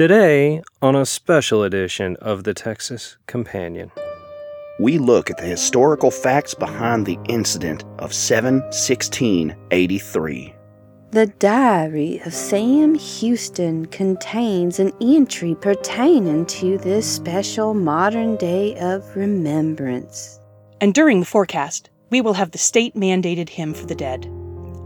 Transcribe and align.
Today, 0.00 0.64
on 0.80 0.96
a 0.96 1.04
special 1.04 1.62
edition 1.62 2.16
of 2.22 2.44
the 2.44 2.54
Texas 2.54 3.18
Companion, 3.26 3.92
we 4.78 4.96
look 4.96 5.30
at 5.30 5.36
the 5.36 5.44
historical 5.44 6.10
facts 6.10 6.54
behind 6.54 7.04
the 7.04 7.18
incident 7.28 7.84
of 7.98 8.14
71683. 8.14 10.54
The 11.10 11.26
diary 11.26 12.22
of 12.24 12.32
Sam 12.32 12.94
Houston 12.94 13.84
contains 13.88 14.78
an 14.78 14.90
entry 15.02 15.54
pertaining 15.54 16.46
to 16.46 16.78
this 16.78 17.06
special 17.06 17.74
modern 17.74 18.36
day 18.36 18.78
of 18.78 19.14
remembrance. 19.14 20.40
And 20.80 20.94
during 20.94 21.20
the 21.20 21.26
forecast, 21.26 21.90
we 22.08 22.22
will 22.22 22.32
have 22.32 22.52
the 22.52 22.58
state 22.58 22.94
mandated 22.94 23.50
hymn 23.50 23.74
for 23.74 23.84
the 23.84 23.94
dead. 23.94 24.26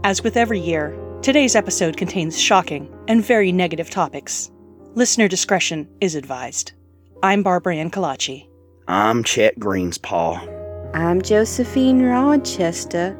As 0.03 0.25
with 0.25 0.35
every 0.35 0.59
year, 0.59 0.93
today's 1.21 1.55
episode 1.55 1.95
contains 1.95 2.37
shocking 2.37 2.93
and 3.07 3.23
very 3.23 3.53
negative 3.53 3.89
topics. 3.89 4.51
Listener 4.95 5.27
discretion 5.27 5.89
is 5.99 6.15
advised. 6.15 6.71
I'm 7.21 7.43
Barbara 7.43 7.75
Ann 7.75 7.91
Kalachi. 7.91 8.47
I'm 8.87 9.25
Chet 9.25 9.59
Greenspaw. 9.59 10.93
I'm 10.95 11.21
Josephine 11.21 12.01
Rochester, 12.01 13.17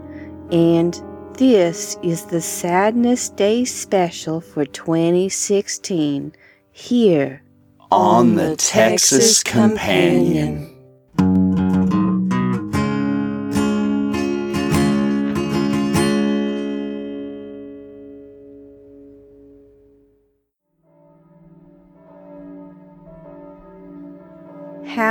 and 0.53 0.98
this 1.34 1.98
is 2.02 2.27
the 2.27 2.40
Sadness 2.40 3.27
Day 3.27 3.66
special 3.66 4.40
for 4.40 4.64
2016 4.64 6.34
here 6.72 7.44
on 7.92 8.36
the 8.36 8.55
Texas 8.55 9.44
Companion. 9.44 10.65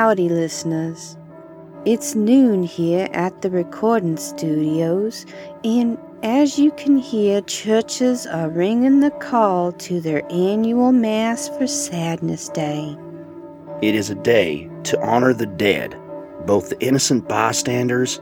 Howdy, 0.04 0.28
listeners. 0.28 1.16
It's 1.86 2.14
noon 2.14 2.62
here 2.62 3.08
at 3.14 3.40
the 3.40 3.48
recording 3.48 4.18
studios, 4.18 5.24
and 5.64 5.96
as 6.22 6.58
you 6.58 6.72
can 6.72 6.98
hear, 6.98 7.40
churches 7.40 8.26
are 8.26 8.50
ringing 8.50 9.00
the 9.00 9.12
call 9.12 9.72
to 9.72 10.02
their 10.02 10.22
annual 10.30 10.92
Mass 10.92 11.48
for 11.48 11.66
Sadness 11.66 12.50
Day. 12.50 12.94
It 13.80 13.94
is 13.94 14.10
a 14.10 14.14
day 14.14 14.68
to 14.82 15.02
honor 15.02 15.32
the 15.32 15.46
dead, 15.46 15.98
both 16.44 16.68
the 16.68 16.80
innocent 16.84 17.26
bystanders 17.26 18.20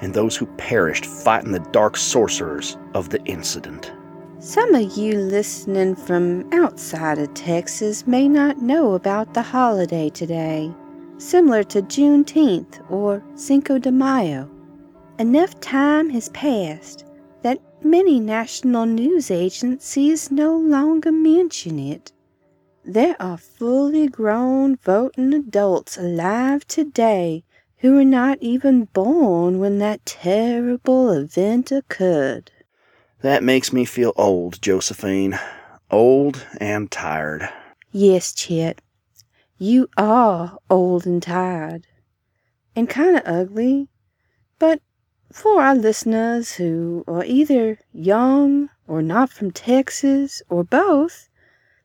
and 0.00 0.12
those 0.12 0.36
who 0.36 0.46
perished 0.56 1.06
fighting 1.06 1.52
the 1.52 1.60
dark 1.70 1.96
sorcerers 1.96 2.76
of 2.94 3.10
the 3.10 3.22
incident. 3.24 3.92
Some 4.40 4.74
of 4.74 4.96
you 4.96 5.16
listening 5.16 5.94
from 5.94 6.52
outside 6.52 7.20
of 7.20 7.32
Texas 7.34 8.04
may 8.04 8.26
not 8.26 8.60
know 8.60 8.94
about 8.94 9.34
the 9.34 9.42
holiday 9.42 10.08
today, 10.08 10.74
similar 11.20 11.62
to 11.64 11.82
Juneteenth 11.82 12.80
or 12.90 13.22
Cinco 13.34 13.78
de 13.78 13.92
Mayo. 13.92 14.50
Enough 15.18 15.60
time 15.60 16.08
has 16.10 16.30
passed 16.30 17.04
that 17.42 17.60
many 17.84 18.18
national 18.18 18.86
news 18.86 19.30
agencies 19.30 20.30
no 20.30 20.56
longer 20.56 21.12
mention 21.12 21.78
it. 21.78 22.12
There 22.84 23.16
are 23.20 23.36
fully 23.36 24.08
grown 24.08 24.76
voting 24.76 25.34
adults 25.34 25.98
alive 25.98 26.66
today 26.66 27.44
who 27.78 27.94
were 27.94 28.04
not 28.04 28.38
even 28.40 28.84
born 28.86 29.58
when 29.58 29.78
that 29.78 30.04
terrible 30.06 31.10
event 31.10 31.70
occurred. 31.70 32.50
That 33.20 33.42
makes 33.42 33.72
me 33.72 33.84
feel 33.84 34.14
old, 34.16 34.62
Josephine. 34.62 35.38
Old 35.90 36.46
and 36.58 36.90
tired. 36.90 37.48
Yes, 37.92 38.32
Chet. 38.32 38.80
You 39.62 39.90
are 39.98 40.56
old 40.70 41.04
and 41.04 41.22
tired. 41.22 41.86
And 42.74 42.88
kind 42.88 43.14
of 43.14 43.22
ugly. 43.26 43.90
But 44.58 44.80
for 45.30 45.60
our 45.60 45.74
listeners 45.74 46.52
who 46.52 47.04
are 47.06 47.26
either 47.26 47.78
young 47.92 48.70
or 48.88 49.02
not 49.02 49.28
from 49.28 49.50
Texas 49.50 50.40
or 50.48 50.64
both, 50.64 51.28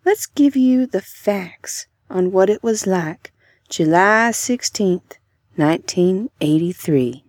let's 0.06 0.26
give 0.26 0.56
you 0.56 0.86
the 0.88 1.02
facts 1.02 1.88
on 2.10 2.32
what 2.32 2.50
it 2.50 2.64
was 2.64 2.88
like 2.88 3.34
July 3.68 4.30
16th, 4.32 5.18
1983. 5.58 7.25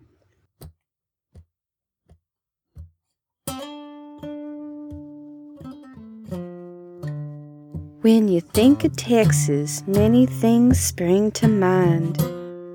When 8.07 8.29
you 8.29 8.41
think 8.41 8.85
of 8.85 8.95
Texas, 8.95 9.83
many 9.85 10.27
things 10.27 10.79
spring 10.79 11.33
to 11.33 11.49
mind. 11.49 12.19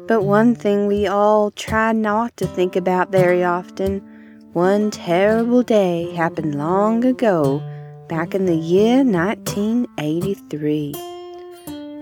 But 0.06 0.25
one 0.25 0.56
thing 0.56 0.88
we 0.88 1.08
all 1.08 1.52
try 1.52 1.94
not 1.94 2.36
to 2.36 2.46
think 2.46 2.75
about 2.75 3.14
very 3.14 3.42
often 3.42 4.02
one 4.52 4.92
terrible 4.92 5.64
day 5.64 6.12
happened 6.14 6.56
long 6.56 7.06
ago, 7.06 7.64
back 8.09 8.36
in 8.36 8.46
the 8.46 8.58
year 8.58 9.06
1983. 9.06 10.96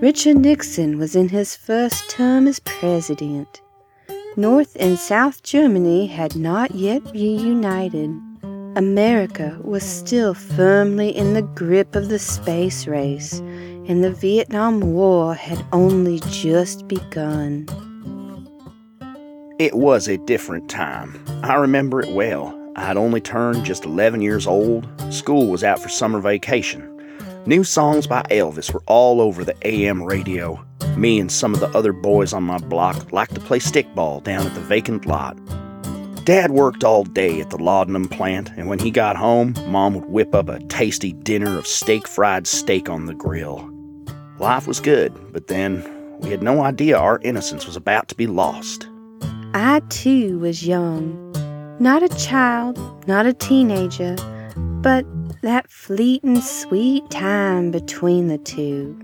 Richard 0.02 0.38
Nixon 0.38 0.98
was 0.98 1.14
in 1.14 1.28
his 1.28 1.54
first 1.54 2.10
term 2.10 2.48
as 2.48 2.58
president. 2.58 3.62
North 4.36 4.76
and 4.80 4.98
South 4.98 5.44
Germany 5.44 6.08
had 6.08 6.34
not 6.34 6.74
yet 6.74 7.02
reunited. 7.12 8.10
America 8.76 9.58
was 9.62 9.82
still 9.82 10.32
firmly 10.32 11.08
in 11.08 11.34
the 11.34 11.42
grip 11.42 11.96
of 11.96 12.08
the 12.08 12.20
space 12.20 12.86
race, 12.86 13.40
and 13.88 14.04
the 14.04 14.12
Vietnam 14.12 14.80
War 14.80 15.34
had 15.34 15.66
only 15.72 16.20
just 16.28 16.86
begun. 16.86 17.66
It 19.58 19.74
was 19.74 20.06
a 20.06 20.18
different 20.18 20.70
time. 20.70 21.20
I 21.42 21.56
remember 21.56 22.00
it 22.00 22.14
well. 22.14 22.56
I 22.76 22.82
had 22.86 22.96
only 22.96 23.20
turned 23.20 23.64
just 23.64 23.84
11 23.84 24.22
years 24.22 24.46
old. 24.46 24.88
School 25.12 25.48
was 25.48 25.64
out 25.64 25.82
for 25.82 25.88
summer 25.88 26.20
vacation. 26.20 26.86
New 27.46 27.64
songs 27.64 28.06
by 28.06 28.22
Elvis 28.30 28.72
were 28.72 28.84
all 28.86 29.20
over 29.20 29.42
the 29.42 29.56
AM 29.66 30.00
radio. 30.02 30.64
Me 30.96 31.18
and 31.18 31.32
some 31.32 31.54
of 31.54 31.60
the 31.60 31.76
other 31.76 31.92
boys 31.92 32.32
on 32.32 32.44
my 32.44 32.58
block 32.58 33.10
liked 33.12 33.34
to 33.34 33.40
play 33.40 33.58
stickball 33.58 34.22
down 34.22 34.46
at 34.46 34.54
the 34.54 34.60
vacant 34.60 35.06
lot. 35.06 35.36
Dad 36.24 36.50
worked 36.50 36.84
all 36.84 37.04
day 37.04 37.40
at 37.40 37.50
the 37.50 37.56
laudanum 37.56 38.06
plant, 38.06 38.50
and 38.56 38.68
when 38.68 38.78
he 38.78 38.90
got 38.90 39.16
home, 39.16 39.54
Mom 39.66 39.94
would 39.94 40.04
whip 40.04 40.34
up 40.34 40.48
a 40.48 40.60
tasty 40.66 41.12
dinner 41.12 41.58
of 41.58 41.66
steak 41.66 42.06
fried 42.06 42.46
steak 42.46 42.88
on 42.90 43.06
the 43.06 43.14
grill. 43.14 43.68
Life 44.38 44.66
was 44.66 44.80
good, 44.80 45.12
but 45.32 45.46
then 45.46 45.82
we 46.20 46.30
had 46.30 46.42
no 46.42 46.62
idea 46.62 46.96
our 46.96 47.18
innocence 47.22 47.66
was 47.66 47.76
about 47.76 48.08
to 48.08 48.14
be 48.14 48.26
lost. 48.26 48.86
I 49.54 49.80
too 49.88 50.38
was 50.38 50.66
young. 50.66 51.16
Not 51.80 52.02
a 52.02 52.08
child, 52.10 52.78
not 53.08 53.24
a 53.24 53.32
teenager, 53.32 54.16
but 54.82 55.06
that 55.42 55.70
fleeting 55.70 56.40
sweet 56.42 57.08
time 57.10 57.70
between 57.70 58.28
the 58.28 58.38
two. 58.38 58.98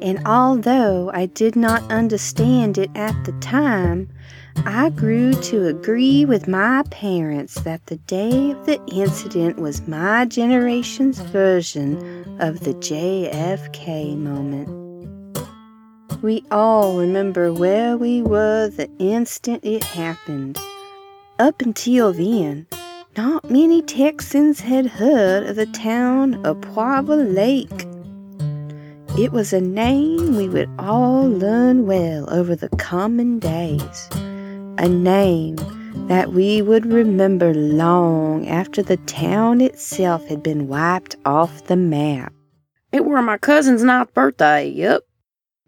And 0.00 0.24
although 0.24 1.10
I 1.12 1.26
did 1.26 1.56
not 1.56 1.82
understand 1.90 2.78
it 2.78 2.90
at 2.94 3.24
the 3.24 3.32
time, 3.40 4.08
I 4.64 4.90
grew 4.90 5.32
to 5.34 5.66
agree 5.66 6.24
with 6.24 6.48
my 6.48 6.82
parents 6.90 7.56
that 7.62 7.86
the 7.86 7.96
day 7.96 8.52
of 8.52 8.66
the 8.66 8.80
incident 8.86 9.58
was 9.58 9.86
my 9.86 10.24
generation's 10.24 11.18
version 11.20 11.96
of 12.40 12.60
the 12.60 12.74
JFK 12.74 14.16
moment. 14.16 14.68
We 16.22 16.44
all 16.50 16.96
remember 16.96 17.52
where 17.52 17.96
we 17.96 18.22
were 18.22 18.68
the 18.68 18.90
instant 18.98 19.64
it 19.64 19.84
happened. 19.84 20.58
Up 21.38 21.60
until 21.60 22.12
then, 22.12 22.66
not 23.16 23.50
many 23.50 23.82
Texans 23.82 24.60
had 24.60 24.86
heard 24.86 25.46
of 25.46 25.56
the 25.56 25.66
town 25.66 26.44
of 26.46 26.60
Poivre 26.60 27.34
Lake. 27.34 27.86
It 29.18 29.32
was 29.32 29.52
a 29.52 29.60
name 29.60 30.36
we 30.36 30.48
would 30.48 30.68
all 30.78 31.26
learn 31.26 31.86
well 31.86 32.28
over 32.32 32.54
the 32.54 32.68
coming 32.70 33.38
days. 33.38 34.08
A 34.78 34.88
name 34.88 35.56
that 36.06 36.34
we 36.34 36.60
would 36.60 36.84
remember 36.84 37.54
long 37.54 38.46
after 38.46 38.82
the 38.82 38.98
town 38.98 39.62
itself 39.62 40.26
had 40.26 40.42
been 40.42 40.68
wiped 40.68 41.16
off 41.24 41.64
the 41.64 41.76
map. 41.76 42.34
It 42.92 43.06
were 43.06 43.22
my 43.22 43.38
cousin's 43.38 43.82
ninth 43.82 44.12
birthday, 44.12 44.68
yep. 44.68 45.02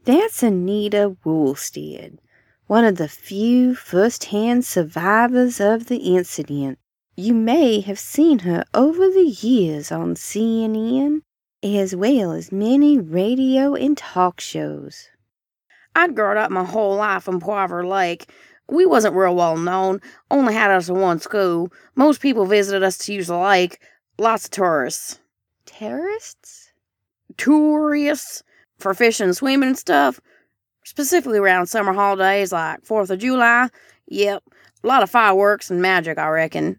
That's 0.04 0.42
Anita 0.42 1.16
Woolstead, 1.24 2.18
one 2.66 2.84
of 2.84 2.96
the 2.98 3.08
few 3.08 3.74
first 3.74 4.26
hand 4.26 4.66
survivors 4.66 5.58
of 5.58 5.86
the 5.86 6.14
incident. 6.14 6.78
You 7.16 7.32
may 7.32 7.80
have 7.80 7.98
seen 7.98 8.40
her 8.40 8.64
over 8.74 9.08
the 9.08 9.34
years 9.40 9.90
on 9.90 10.16
CNN, 10.16 11.22
as 11.62 11.96
well 11.96 12.32
as 12.32 12.52
many 12.52 12.98
radio 12.98 13.74
and 13.74 13.96
talk 13.96 14.38
shows. 14.38 15.08
I'd 15.96 16.14
grown 16.14 16.36
up 16.36 16.50
my 16.50 16.64
whole 16.64 16.94
life 16.94 17.26
in 17.26 17.40
Poivre 17.40 17.84
Lake. 17.84 18.30
We 18.70 18.86
wasn't 18.86 19.16
real 19.16 19.34
well 19.34 19.56
known, 19.56 20.00
only 20.30 20.54
had 20.54 20.70
us 20.70 20.88
in 20.88 21.00
one 21.00 21.20
school. 21.20 21.72
Most 21.94 22.20
people 22.20 22.44
visited 22.44 22.82
us 22.82 22.98
to 22.98 23.14
use 23.14 23.28
the 23.28 23.38
lake. 23.38 23.80
Lots 24.18 24.44
of 24.44 24.50
tourists. 24.50 25.20
Terrorists? 25.66 26.72
Tourists? 27.36 28.42
for 28.78 28.94
fishing 28.94 29.26
and 29.26 29.36
swimming 29.36 29.70
and 29.70 29.78
stuff, 29.78 30.20
specifically 30.84 31.38
around 31.38 31.66
summer 31.66 31.92
holidays 31.92 32.52
like 32.52 32.82
4th 32.82 33.10
of 33.10 33.18
July. 33.18 33.68
Yep, 34.06 34.42
a 34.82 34.86
lot 34.86 35.02
of 35.02 35.10
fireworks 35.10 35.70
and 35.70 35.82
magic, 35.82 36.18
I 36.18 36.28
reckon. 36.28 36.78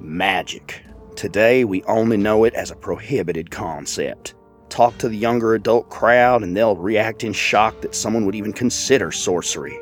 Magic. 0.00 0.82
Today, 1.16 1.64
we 1.64 1.82
only 1.84 2.16
know 2.16 2.44
it 2.44 2.54
as 2.54 2.70
a 2.70 2.76
prohibited 2.76 3.50
concept. 3.50 4.34
Talk 4.74 4.98
to 4.98 5.08
the 5.08 5.16
younger 5.16 5.54
adult 5.54 5.88
crowd, 5.88 6.42
and 6.42 6.56
they'll 6.56 6.74
react 6.74 7.22
in 7.22 7.32
shock 7.32 7.80
that 7.80 7.94
someone 7.94 8.26
would 8.26 8.34
even 8.34 8.52
consider 8.52 9.12
sorcery. 9.12 9.78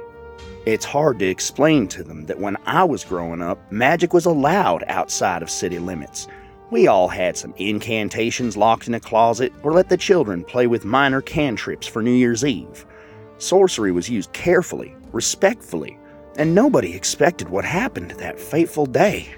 It's 0.66 0.84
hard 0.84 1.18
to 1.20 1.26
explain 1.26 1.88
to 1.88 2.04
them 2.04 2.26
that 2.26 2.38
when 2.38 2.58
I 2.66 2.84
was 2.84 3.02
growing 3.02 3.40
up, 3.40 3.72
magic 3.72 4.12
was 4.12 4.26
allowed 4.26 4.84
outside 4.88 5.40
of 5.40 5.48
city 5.48 5.78
limits. 5.78 6.28
We 6.70 6.88
all 6.88 7.08
had 7.08 7.38
some 7.38 7.54
incantations 7.56 8.54
locked 8.54 8.86
in 8.86 8.92
a 8.92 9.00
closet 9.00 9.54
or 9.62 9.72
let 9.72 9.88
the 9.88 9.96
children 9.96 10.44
play 10.44 10.66
with 10.66 10.84
minor 10.84 11.22
cantrips 11.22 11.86
for 11.86 12.02
New 12.02 12.12
Year's 12.12 12.44
Eve. 12.44 12.84
Sorcery 13.38 13.92
was 13.92 14.10
used 14.10 14.34
carefully, 14.34 14.94
respectfully, 15.10 15.98
and 16.36 16.54
nobody 16.54 16.94
expected 16.94 17.48
what 17.48 17.64
happened 17.64 18.10
that 18.10 18.38
fateful 18.38 18.84
day. 18.84 19.34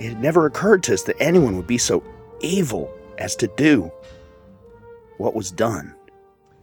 It 0.00 0.08
had 0.08 0.22
never 0.22 0.46
occurred 0.46 0.82
to 0.84 0.94
us 0.94 1.02
that 1.02 1.20
anyone 1.20 1.58
would 1.58 1.66
be 1.66 1.76
so 1.76 2.02
evil 2.40 2.90
as 3.18 3.36
to 3.36 3.48
do 3.48 3.92
what 5.18 5.34
was 5.34 5.50
done 5.50 5.94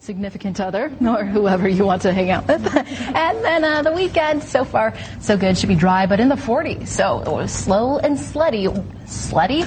significant 0.03 0.59
other 0.59 0.91
or 1.01 1.23
whoever 1.23 1.67
you 1.67 1.85
want 1.85 2.01
to 2.01 2.11
hang 2.11 2.29
out 2.29 2.45
with. 2.47 2.75
and 2.75 3.43
then 3.43 3.63
uh, 3.63 3.81
the 3.81 3.91
weekend, 3.91 4.43
so 4.43 4.65
far, 4.65 4.93
so 5.21 5.37
good. 5.37 5.57
Should 5.57 5.69
be 5.69 5.75
dry, 5.75 6.05
but 6.05 6.19
in 6.19 6.27
the 6.27 6.35
40s. 6.35 6.87
So 6.87 7.21
it 7.21 7.31
was 7.31 7.51
slow 7.51 7.99
and 7.99 8.17
slutty. 8.17 8.67
Slutty? 9.05 9.63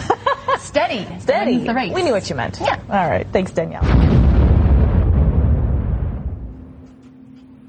Steady. 0.59 1.06
Steady. 1.21 1.65
The 1.65 1.75
race. 1.75 1.94
We 1.94 2.03
knew 2.03 2.12
what 2.12 2.29
you 2.29 2.37
meant. 2.37 2.59
Yeah. 2.61 2.79
All 2.91 3.09
right. 3.09 3.27
Thanks, 3.33 3.53
Danielle. 3.53 3.83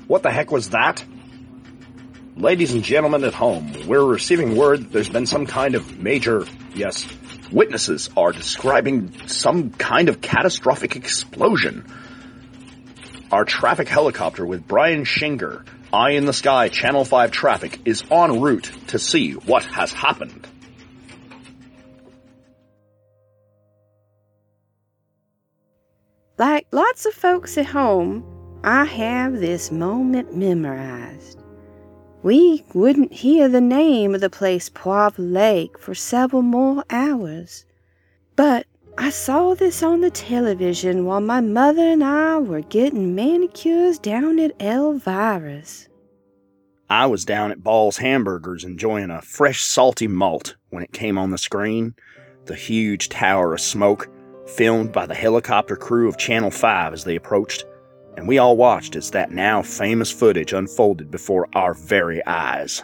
What 0.07 0.23
the 0.23 0.31
heck 0.31 0.51
was 0.51 0.69
that? 0.71 1.03
Ladies 2.37 2.71
and 2.71 2.83
gentlemen 2.83 3.23
at 3.23 3.33
home, 3.33 3.73
we're 3.87 4.05
receiving 4.05 4.55
word 4.55 4.81
that 4.81 4.91
there's 4.91 5.09
been 5.09 5.25
some 5.25 5.47
kind 5.47 5.73
of 5.73 5.97
major, 5.97 6.45
yes, 6.75 7.07
witnesses 7.51 8.11
are 8.15 8.31
describing 8.31 9.27
some 9.27 9.71
kind 9.71 10.07
of 10.07 10.21
catastrophic 10.21 10.95
explosion. 10.95 11.91
Our 13.31 13.43
traffic 13.43 13.87
helicopter 13.87 14.45
with 14.45 14.67
Brian 14.67 15.03
Shinger, 15.03 15.65
Eye 15.91 16.11
in 16.11 16.27
the 16.27 16.33
Sky 16.33 16.69
Channel 16.69 17.05
5 17.05 17.31
traffic, 17.31 17.79
is 17.85 18.03
en 18.11 18.39
route 18.39 18.71
to 18.89 18.99
see 18.99 19.31
what 19.31 19.65
has 19.65 19.91
happened. 19.91 20.47
Like 26.37 26.67
lots 26.71 27.07
of 27.07 27.15
folks 27.15 27.57
at 27.57 27.65
home, 27.65 28.23
I 28.63 28.85
have 28.85 29.33
this 29.39 29.71
moment 29.71 30.37
memorized. 30.37 31.41
We 32.27 32.65
wouldn't 32.73 33.13
hear 33.13 33.47
the 33.47 33.61
name 33.61 34.13
of 34.13 34.19
the 34.19 34.29
place 34.29 34.67
Poivre 34.67 35.13
Lake 35.17 35.79
for 35.79 35.95
several 35.95 36.41
more 36.41 36.83
hours. 36.89 37.63
But 38.35 38.65
I 38.97 39.11
saw 39.11 39.53
this 39.53 39.81
on 39.81 40.01
the 40.01 40.09
television 40.09 41.05
while 41.05 41.21
my 41.21 41.39
mother 41.39 41.83
and 41.83 42.03
I 42.03 42.37
were 42.39 42.59
getting 42.59 43.15
manicures 43.15 43.97
down 43.97 44.39
at 44.39 44.59
Elvira's. 44.59 45.87
I 46.89 47.05
was 47.05 47.23
down 47.23 47.51
at 47.51 47.63
Ball's 47.63 47.99
Hamburgers 47.99 48.65
enjoying 48.65 49.09
a 49.09 49.21
fresh 49.21 49.61
salty 49.61 50.09
malt 50.09 50.57
when 50.69 50.83
it 50.83 50.91
came 50.91 51.17
on 51.17 51.31
the 51.31 51.37
screen. 51.37 51.95
The 52.43 52.55
huge 52.55 53.07
tower 53.07 53.53
of 53.53 53.61
smoke, 53.61 54.09
filmed 54.47 54.91
by 54.91 55.05
the 55.05 55.15
helicopter 55.15 55.77
crew 55.77 56.09
of 56.09 56.17
Channel 56.17 56.51
5 56.51 56.91
as 56.91 57.05
they 57.05 57.15
approached, 57.15 57.63
and 58.17 58.27
we 58.27 58.39
all 58.39 58.57
watched 58.57 58.95
as 58.95 59.11
that 59.11 59.31
now 59.31 59.61
famous 59.61 60.11
footage 60.11 60.51
unfolded 60.51 61.09
before 61.09 61.47
our 61.53 61.73
very 61.73 62.25
eyes. 62.25 62.83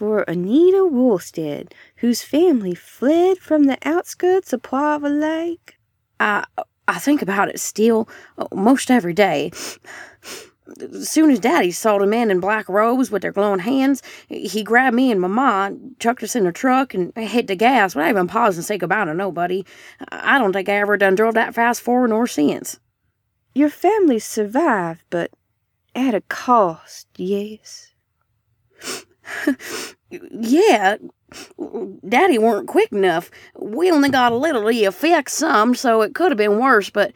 For 0.00 0.22
Anita 0.22 0.88
Woolstead, 0.90 1.74
whose 1.96 2.22
family 2.22 2.74
fled 2.74 3.36
from 3.36 3.64
the 3.64 3.76
outskirts 3.84 4.50
of 4.54 4.62
Poivre 4.62 5.20
Lake, 5.20 5.76
I 6.18 6.46
I 6.88 6.98
think 6.98 7.20
about 7.20 7.50
it 7.50 7.60
still 7.60 8.08
most 8.50 8.90
every 8.90 9.12
day. 9.12 9.52
As 10.80 11.10
soon 11.10 11.30
as 11.30 11.38
Daddy 11.38 11.70
saw 11.70 11.98
the 11.98 12.06
men 12.06 12.30
in 12.30 12.40
black 12.40 12.66
robes 12.66 13.10
with 13.10 13.20
their 13.20 13.30
glowing 13.32 13.60
hands, 13.60 14.02
he 14.28 14.62
grabbed 14.62 14.96
me 14.96 15.12
and 15.12 15.20
Mama, 15.20 15.76
chucked 15.98 16.22
us 16.22 16.34
in 16.34 16.44
the 16.44 16.52
truck, 16.52 16.94
and 16.94 17.14
hit 17.14 17.46
the 17.46 17.54
gas 17.54 17.94
without 17.94 18.08
even 18.08 18.26
pausing 18.26 18.62
to 18.62 18.66
say 18.66 18.78
goodbye 18.78 19.04
to 19.04 19.12
nobody. 19.12 19.66
I 20.10 20.38
don't 20.38 20.54
think 20.54 20.70
I 20.70 20.74
ever 20.76 20.96
done 20.96 21.14
drove 21.14 21.34
that 21.34 21.54
fast 21.54 21.82
forward 21.82 22.08
nor 22.08 22.26
since. 22.26 22.80
your 23.54 23.68
family 23.68 24.18
survived, 24.18 25.02
but 25.10 25.30
at 25.94 26.14
a 26.14 26.22
cost, 26.22 27.08
yes. 27.16 27.89
Yeah, 30.10 30.96
Daddy 32.08 32.38
weren't 32.38 32.68
quick 32.68 32.92
enough. 32.92 33.30
We 33.58 33.90
only 33.90 34.08
got 34.08 34.32
a 34.32 34.36
little 34.36 34.66
of 34.66 34.74
the 34.74 34.84
effect 34.84 35.30
some, 35.30 35.74
so 35.74 36.02
it 36.02 36.14
could 36.14 36.30
have 36.30 36.38
been 36.38 36.58
worse, 36.58 36.90
but 36.90 37.12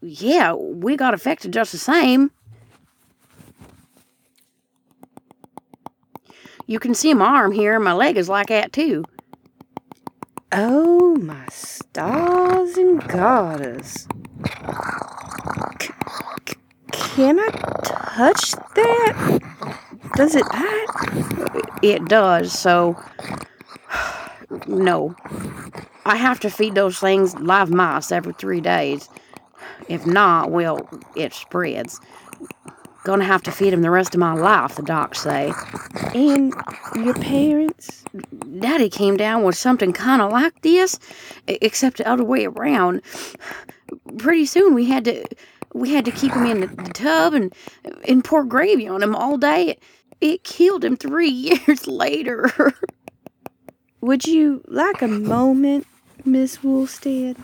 yeah, 0.00 0.54
we 0.54 0.96
got 0.96 1.14
affected 1.14 1.52
just 1.52 1.72
the 1.72 1.78
same. 1.78 2.30
You 6.66 6.78
can 6.78 6.94
see 6.94 7.12
my 7.12 7.26
arm 7.26 7.52
here, 7.52 7.74
and 7.74 7.84
my 7.84 7.92
leg 7.92 8.16
is 8.16 8.28
like 8.28 8.46
that 8.48 8.72
too. 8.72 9.04
Oh, 10.52 11.16
my 11.16 11.46
stars 11.50 12.76
and. 12.76 13.02
C- 15.80 15.92
c- 16.48 16.54
can 16.92 17.38
I 17.40 17.48
touch 17.82 18.52
that? 18.74 19.80
Does 20.14 20.34
it? 20.34 20.44
It 21.82 22.04
does, 22.06 22.52
so 22.52 23.02
no. 24.66 25.14
I 26.04 26.16
have 26.16 26.40
to 26.40 26.50
feed 26.50 26.74
those 26.74 26.98
things 26.98 27.34
live 27.38 27.70
mice 27.70 28.12
every 28.12 28.32
three 28.32 28.60
days. 28.60 29.08
If 29.88 30.06
not, 30.06 30.50
well, 30.50 30.88
it 31.16 31.32
spreads. 31.32 32.00
Gonna 33.04 33.24
have 33.24 33.42
to 33.42 33.50
feed 33.52 33.72
them 33.72 33.82
the 33.82 33.90
rest 33.90 34.14
of 34.14 34.20
my 34.20 34.34
life, 34.34 34.76
the 34.76 34.82
docs 34.82 35.22
say. 35.22 35.52
And 36.14 36.54
your 36.94 37.14
parents? 37.14 38.04
Daddy 38.60 38.88
came 38.88 39.16
down 39.16 39.42
with 39.42 39.56
something 39.56 39.92
kind 39.92 40.22
of 40.22 40.30
like 40.30 40.62
this, 40.62 40.98
except 41.48 41.96
the 41.98 42.08
other 42.08 42.22
way 42.22 42.46
around. 42.46 43.02
Pretty 44.18 44.46
soon 44.46 44.74
we 44.74 44.84
had 44.84 45.04
to 45.06 45.24
we 45.74 45.90
had 45.90 46.04
to 46.04 46.10
keep 46.12 46.32
him 46.32 46.46
in 46.46 46.60
the, 46.60 46.66
the 46.66 46.90
tub 46.90 47.34
and 47.34 47.52
and 48.06 48.24
pour 48.24 48.44
gravy 48.44 48.86
on 48.86 49.02
him 49.02 49.16
all 49.16 49.36
day. 49.36 49.78
It, 50.22 50.26
it 50.26 50.44
killed 50.44 50.84
him 50.84 50.96
three 50.96 51.28
years 51.66 51.86
later. 51.86 52.72
Would 54.00 54.26
you 54.26 54.62
like 54.66 55.02
a 55.02 55.08
moment, 55.08 55.86
Miss 56.24 56.58
Woolstead? 56.58 57.36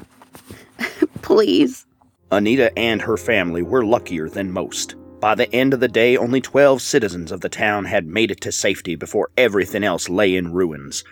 Please. 1.22 1.86
Anita 2.30 2.76
and 2.78 3.00
her 3.02 3.16
family 3.16 3.62
were 3.62 3.84
luckier 3.84 4.28
than 4.28 4.52
most. 4.52 4.96
By 5.20 5.34
the 5.34 5.52
end 5.52 5.74
of 5.74 5.80
the 5.80 5.88
day, 5.88 6.16
only 6.16 6.40
12 6.40 6.80
citizens 6.80 7.32
of 7.32 7.40
the 7.40 7.48
town 7.48 7.84
had 7.84 8.06
made 8.06 8.30
it 8.30 8.40
to 8.42 8.52
safety 8.52 8.94
before 8.94 9.30
everything 9.36 9.82
else 9.82 10.08
lay 10.08 10.36
in 10.36 10.52
ruins. 10.52 11.02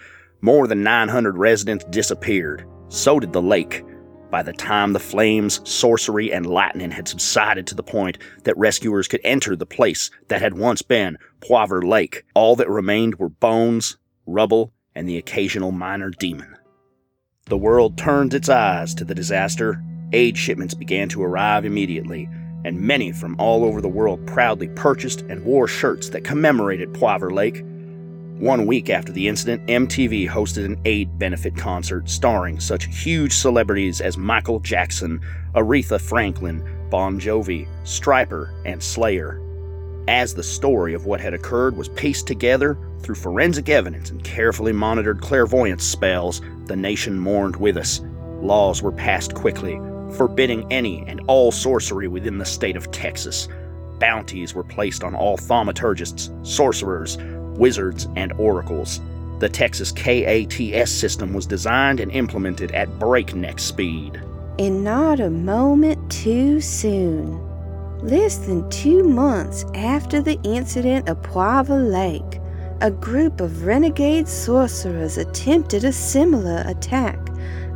More 0.40 0.66
than 0.66 0.82
900 0.82 1.36
residents 1.36 1.84
disappeared. 1.86 2.64
So 2.88 3.18
did 3.18 3.32
the 3.32 3.42
lake. 3.42 3.82
By 4.30 4.42
the 4.42 4.52
time 4.52 4.92
the 4.92 4.98
flames, 4.98 5.60
sorcery, 5.68 6.32
and 6.32 6.46
lightning 6.46 6.90
had 6.90 7.06
subsided 7.06 7.66
to 7.68 7.74
the 7.74 7.82
point 7.82 8.18
that 8.44 8.58
rescuers 8.58 9.06
could 9.08 9.20
enter 9.22 9.54
the 9.54 9.66
place 9.66 10.10
that 10.28 10.42
had 10.42 10.58
once 10.58 10.82
been 10.82 11.16
Poivre 11.40 11.86
Lake, 11.86 12.24
all 12.34 12.56
that 12.56 12.68
remained 12.68 13.16
were 13.16 13.28
bones, 13.28 13.96
rubble, 14.26 14.72
and 14.94 15.08
the 15.08 15.16
occasional 15.18 15.70
minor 15.70 16.10
demon. 16.10 16.56
The 17.46 17.56
world 17.56 17.96
turned 17.96 18.34
its 18.34 18.48
eyes 18.48 18.94
to 18.94 19.04
the 19.04 19.14
disaster. 19.14 19.80
Aid 20.12 20.36
shipments 20.36 20.74
began 20.74 21.08
to 21.10 21.22
arrive 21.22 21.64
immediately, 21.64 22.28
and 22.64 22.80
many 22.80 23.12
from 23.12 23.36
all 23.38 23.64
over 23.64 23.80
the 23.80 23.88
world 23.88 24.26
proudly 24.26 24.68
purchased 24.68 25.20
and 25.22 25.44
wore 25.44 25.68
shirts 25.68 26.08
that 26.10 26.24
commemorated 26.24 26.92
Poivre 26.92 27.30
Lake. 27.30 27.64
One 28.38 28.66
week 28.66 28.90
after 28.90 29.12
the 29.12 29.28
incident, 29.28 29.66
MTV 29.66 30.28
hosted 30.28 30.66
an 30.66 30.78
aid 30.84 31.18
benefit 31.18 31.56
concert 31.56 32.10
starring 32.10 32.60
such 32.60 32.84
huge 32.84 33.32
celebrities 33.32 34.02
as 34.02 34.18
Michael 34.18 34.60
Jackson, 34.60 35.22
Aretha 35.54 35.98
Franklin, 35.98 36.62
Bon 36.90 37.18
Jovi, 37.18 37.66
Stryper, 37.84 38.52
and 38.66 38.82
Slayer. 38.82 39.40
As 40.06 40.34
the 40.34 40.42
story 40.42 40.92
of 40.92 41.06
what 41.06 41.18
had 41.18 41.32
occurred 41.32 41.78
was 41.78 41.88
pieced 41.88 42.26
together 42.26 42.76
through 43.00 43.14
forensic 43.14 43.70
evidence 43.70 44.10
and 44.10 44.22
carefully 44.22 44.72
monitored 44.72 45.22
clairvoyance 45.22 45.84
spells, 45.84 46.42
the 46.66 46.76
nation 46.76 47.18
mourned 47.18 47.56
with 47.56 47.78
us. 47.78 48.02
Laws 48.42 48.82
were 48.82 48.92
passed 48.92 49.34
quickly, 49.34 49.80
forbidding 50.14 50.70
any 50.70 51.02
and 51.06 51.22
all 51.26 51.50
sorcery 51.50 52.06
within 52.06 52.36
the 52.36 52.44
state 52.44 52.76
of 52.76 52.90
Texas. 52.90 53.48
Bounties 53.98 54.54
were 54.54 54.62
placed 54.62 55.02
on 55.02 55.14
all 55.14 55.38
thaumaturgists, 55.38 56.30
sorcerers, 56.46 57.16
wizards, 57.56 58.08
and 58.16 58.32
oracles. 58.34 59.00
The 59.38 59.48
Texas 59.48 59.92
KATS 59.92 60.90
system 60.90 61.32
was 61.32 61.46
designed 61.46 62.00
and 62.00 62.10
implemented 62.12 62.72
at 62.72 62.98
breakneck 62.98 63.58
speed. 63.58 64.20
And 64.58 64.82
not 64.82 65.20
a 65.20 65.28
moment 65.28 66.10
too 66.10 66.60
soon. 66.60 67.38
Less 67.98 68.38
than 68.38 68.68
two 68.70 69.02
months 69.02 69.64
after 69.74 70.22
the 70.22 70.40
incident 70.42 71.08
at 71.08 71.22
Poivre 71.22 71.90
Lake, 71.90 72.40
a 72.80 72.90
group 72.90 73.40
of 73.40 73.64
renegade 73.64 74.28
sorcerers 74.28 75.18
attempted 75.18 75.84
a 75.84 75.92
similar 75.92 76.62
attack, 76.66 77.18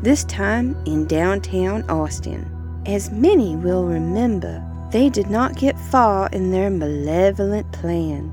this 0.02 0.24
time 0.24 0.76
in 0.86 1.06
downtown 1.06 1.88
Austin. 1.90 2.50
As 2.86 3.10
many 3.10 3.56
will 3.56 3.84
remember, 3.84 4.64
they 4.90 5.08
did 5.08 5.30
not 5.30 5.56
get 5.56 5.78
far 5.78 6.28
in 6.32 6.50
their 6.50 6.70
malevolent 6.70 7.70
plan. 7.72 8.32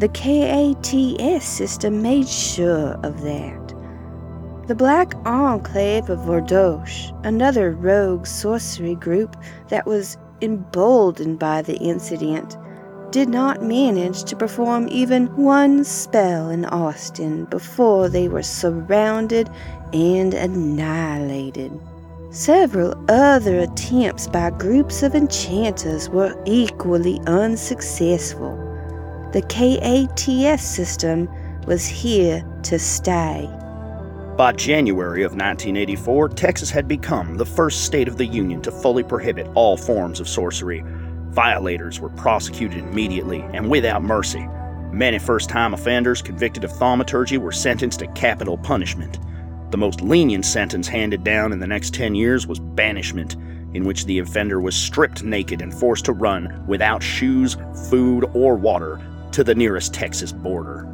The 0.00 0.08
KATS 0.08 1.44
system 1.44 2.02
made 2.02 2.28
sure 2.28 2.98
of 3.04 3.22
that. 3.22 3.74
The 4.66 4.74
Black 4.74 5.14
Enclave 5.24 6.10
of 6.10 6.18
Vordoche, 6.20 7.12
another 7.24 7.70
rogue 7.70 8.26
sorcery 8.26 8.96
group 8.96 9.36
that 9.68 9.86
was 9.86 10.16
emboldened 10.42 11.38
by 11.38 11.62
the 11.62 11.76
incident, 11.76 12.56
did 13.12 13.28
not 13.28 13.62
manage 13.62 14.24
to 14.24 14.34
perform 14.34 14.88
even 14.90 15.28
one 15.36 15.84
spell 15.84 16.50
in 16.50 16.64
Austin 16.64 17.44
before 17.44 18.08
they 18.08 18.26
were 18.26 18.42
surrounded 18.42 19.48
and 19.92 20.34
annihilated. 20.34 21.70
Several 22.30 22.94
other 23.08 23.60
attempts 23.60 24.26
by 24.26 24.50
groups 24.50 25.04
of 25.04 25.14
enchanters 25.14 26.08
were 26.08 26.34
equally 26.46 27.20
unsuccessful. 27.26 28.63
The 29.34 29.42
KATS 29.42 30.62
system 30.62 31.28
was 31.66 31.88
here 31.88 32.44
to 32.62 32.78
stay. 32.78 33.50
By 34.36 34.52
January 34.52 35.24
of 35.24 35.32
1984, 35.32 36.28
Texas 36.28 36.70
had 36.70 36.86
become 36.86 37.34
the 37.34 37.44
first 37.44 37.84
state 37.84 38.06
of 38.06 38.16
the 38.16 38.26
Union 38.26 38.62
to 38.62 38.70
fully 38.70 39.02
prohibit 39.02 39.48
all 39.56 39.76
forms 39.76 40.20
of 40.20 40.28
sorcery. 40.28 40.84
Violators 41.30 41.98
were 41.98 42.10
prosecuted 42.10 42.78
immediately 42.78 43.40
and 43.52 43.68
without 43.68 44.04
mercy. 44.04 44.46
Many 44.92 45.18
first 45.18 45.50
time 45.50 45.74
offenders 45.74 46.22
convicted 46.22 46.62
of 46.62 46.70
thaumaturgy 46.70 47.36
were 47.36 47.50
sentenced 47.50 47.98
to 47.98 48.06
capital 48.12 48.56
punishment. 48.56 49.18
The 49.72 49.78
most 49.78 50.00
lenient 50.00 50.46
sentence 50.46 50.86
handed 50.86 51.24
down 51.24 51.52
in 51.52 51.58
the 51.58 51.66
next 51.66 51.92
10 51.92 52.14
years 52.14 52.46
was 52.46 52.60
banishment, 52.60 53.34
in 53.74 53.82
which 53.82 54.04
the 54.04 54.20
offender 54.20 54.60
was 54.60 54.76
stripped 54.76 55.24
naked 55.24 55.60
and 55.60 55.74
forced 55.74 56.04
to 56.04 56.12
run 56.12 56.64
without 56.68 57.02
shoes, 57.02 57.56
food, 57.90 58.30
or 58.32 58.54
water 58.54 59.00
to 59.34 59.42
the 59.42 59.54
nearest 59.54 59.92
Texas 59.92 60.30
border. 60.30 60.88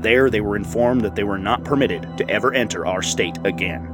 There, 0.00 0.28
they 0.28 0.42
were 0.42 0.54
informed 0.54 1.00
that 1.00 1.14
they 1.16 1.24
were 1.24 1.38
not 1.38 1.64
permitted 1.64 2.06
to 2.18 2.28
ever 2.28 2.52
enter 2.52 2.86
our 2.86 3.00
state 3.00 3.38
again. 3.44 3.90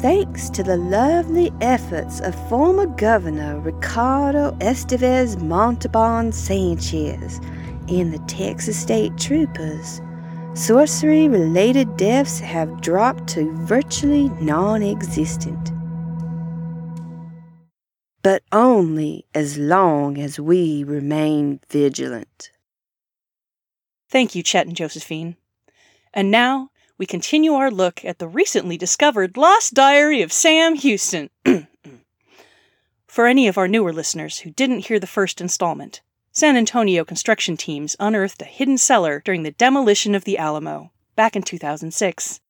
Thanks 0.00 0.48
to 0.50 0.62
the 0.62 0.78
lovely 0.78 1.52
efforts 1.60 2.20
of 2.20 2.48
former 2.48 2.86
Governor 2.86 3.60
Ricardo 3.60 4.52
Estevez 4.60 5.38
Montalban 5.42 6.32
Sanchez 6.32 7.40
and 7.88 8.14
the 8.14 8.24
Texas 8.26 8.80
State 8.80 9.18
Troopers, 9.18 10.00
sorcery 10.54 11.28
related 11.28 11.94
deaths 11.98 12.40
have 12.40 12.80
dropped 12.80 13.26
to 13.28 13.52
virtually 13.66 14.30
non 14.40 14.82
existent. 14.82 15.72
But 18.22 18.42
only 18.50 19.26
as 19.34 19.58
long 19.58 20.16
as 20.16 20.40
we 20.40 20.84
remain 20.84 21.60
vigilant. 21.68 22.50
Thank 24.10 24.34
you, 24.34 24.42
Chet 24.42 24.66
and 24.66 24.76
Josephine. 24.76 25.36
And 26.14 26.30
now 26.30 26.70
we 26.96 27.06
continue 27.06 27.52
our 27.52 27.70
look 27.70 28.04
at 28.04 28.18
the 28.18 28.28
recently 28.28 28.76
discovered 28.76 29.36
Lost 29.36 29.74
Diary 29.74 30.22
of 30.22 30.32
Sam 30.32 30.74
Houston. 30.74 31.30
For 33.06 33.26
any 33.26 33.48
of 33.48 33.58
our 33.58 33.68
newer 33.68 33.92
listeners 33.92 34.38
who 34.40 34.50
didn't 34.50 34.86
hear 34.86 34.98
the 34.98 35.06
first 35.06 35.40
installment, 35.40 36.00
San 36.32 36.56
Antonio 36.56 37.04
construction 37.04 37.56
teams 37.56 37.96
unearthed 37.98 38.42
a 38.42 38.46
hidden 38.46 38.78
cellar 38.78 39.20
during 39.24 39.42
the 39.42 39.50
demolition 39.50 40.14
of 40.14 40.24
the 40.24 40.38
Alamo 40.38 40.92
back 41.16 41.34
in 41.34 41.42
2006. 41.42 42.40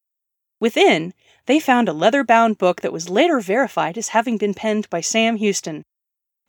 Within, 0.61 1.15
they 1.47 1.59
found 1.59 1.89
a 1.89 1.93
leather 1.93 2.23
bound 2.23 2.59
book 2.59 2.83
that 2.83 2.93
was 2.93 3.09
later 3.09 3.41
verified 3.41 3.97
as 3.97 4.09
having 4.09 4.37
been 4.37 4.55
penned 4.55 4.91
by 4.91 5.01
Sam 5.01 5.37
Houston. 5.37 5.85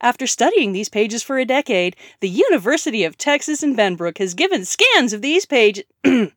After 0.01 0.27
studying 0.27 0.71
these 0.71 0.89
pages 0.89 1.23
for 1.23 1.37
a 1.37 1.45
decade, 1.45 1.95
the 2.21 2.29
University 2.29 3.03
of 3.03 3.17
Texas 3.17 3.61
in 3.61 3.75
Benbrook 3.75 4.17
has 4.19 4.33
given 4.33 4.63
scans 4.63 5.11
of 5.11 5.21
these 5.21 5.45
page- 5.45 5.83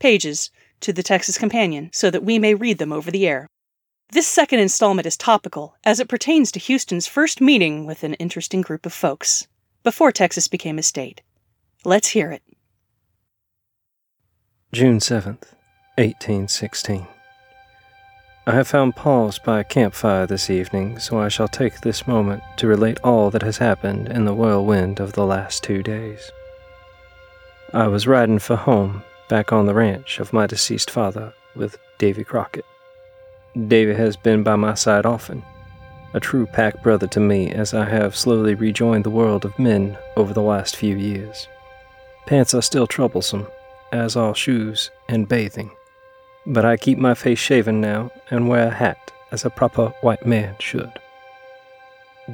pages 0.00 0.50
to 0.80 0.92
the 0.92 1.02
Texas 1.02 1.38
Companion 1.38 1.90
so 1.92 2.10
that 2.10 2.24
we 2.24 2.38
may 2.38 2.54
read 2.54 2.78
them 2.78 2.92
over 2.92 3.10
the 3.10 3.26
air. 3.26 3.46
This 4.10 4.26
second 4.26 4.60
installment 4.60 5.06
is 5.06 5.16
topical 5.16 5.76
as 5.84 6.00
it 6.00 6.08
pertains 6.08 6.52
to 6.52 6.60
Houston's 6.60 7.06
first 7.06 7.40
meeting 7.40 7.86
with 7.86 8.02
an 8.02 8.14
interesting 8.14 8.60
group 8.60 8.84
of 8.84 8.92
folks 8.92 9.46
before 9.82 10.12
Texas 10.12 10.48
became 10.48 10.78
a 10.78 10.82
state. 10.82 11.22
Let's 11.84 12.08
hear 12.08 12.32
it. 12.32 12.42
June 14.72 14.98
7th, 14.98 15.54
1816. 15.96 17.06
I 18.46 18.52
have 18.52 18.68
found 18.68 18.94
pause 18.94 19.38
by 19.38 19.60
a 19.60 19.64
campfire 19.64 20.26
this 20.26 20.50
evening, 20.50 20.98
so 20.98 21.18
I 21.18 21.28
shall 21.28 21.48
take 21.48 21.80
this 21.80 22.06
moment 22.06 22.42
to 22.58 22.66
relate 22.66 23.00
all 23.02 23.30
that 23.30 23.40
has 23.40 23.56
happened 23.56 24.08
in 24.08 24.26
the 24.26 24.34
whirlwind 24.34 25.00
of 25.00 25.14
the 25.14 25.24
last 25.24 25.62
two 25.64 25.82
days. 25.82 26.30
I 27.72 27.88
was 27.88 28.06
riding 28.06 28.38
for 28.38 28.56
home, 28.56 29.02
back 29.30 29.50
on 29.50 29.64
the 29.64 29.72
ranch 29.72 30.20
of 30.20 30.34
my 30.34 30.46
deceased 30.46 30.90
father, 30.90 31.32
with 31.56 31.78
Davy 31.96 32.22
Crockett. 32.22 32.66
Davy 33.68 33.94
has 33.94 34.14
been 34.14 34.42
by 34.42 34.56
my 34.56 34.74
side 34.74 35.06
often, 35.06 35.42
a 36.12 36.20
true 36.20 36.44
pack 36.44 36.82
brother 36.82 37.06
to 37.06 37.20
me 37.20 37.50
as 37.50 37.72
I 37.72 37.86
have 37.86 38.14
slowly 38.14 38.54
rejoined 38.54 39.04
the 39.04 39.10
world 39.10 39.46
of 39.46 39.58
men 39.58 39.96
over 40.18 40.34
the 40.34 40.42
last 40.42 40.76
few 40.76 40.96
years. 40.96 41.48
Pants 42.26 42.52
are 42.52 42.60
still 42.60 42.86
troublesome, 42.86 43.46
as 43.90 44.16
are 44.16 44.34
shoes 44.34 44.90
and 45.08 45.26
bathing, 45.26 45.70
but 46.46 46.64
I 46.64 46.76
keep 46.76 46.98
my 46.98 47.14
face 47.14 47.38
shaven 47.38 47.80
now 47.80 48.10
and 48.30 48.48
wear 48.48 48.68
a 48.68 48.70
hat 48.70 49.12
as 49.30 49.44
a 49.44 49.50
proper 49.50 49.88
white 50.00 50.26
man 50.26 50.56
should. 50.58 50.92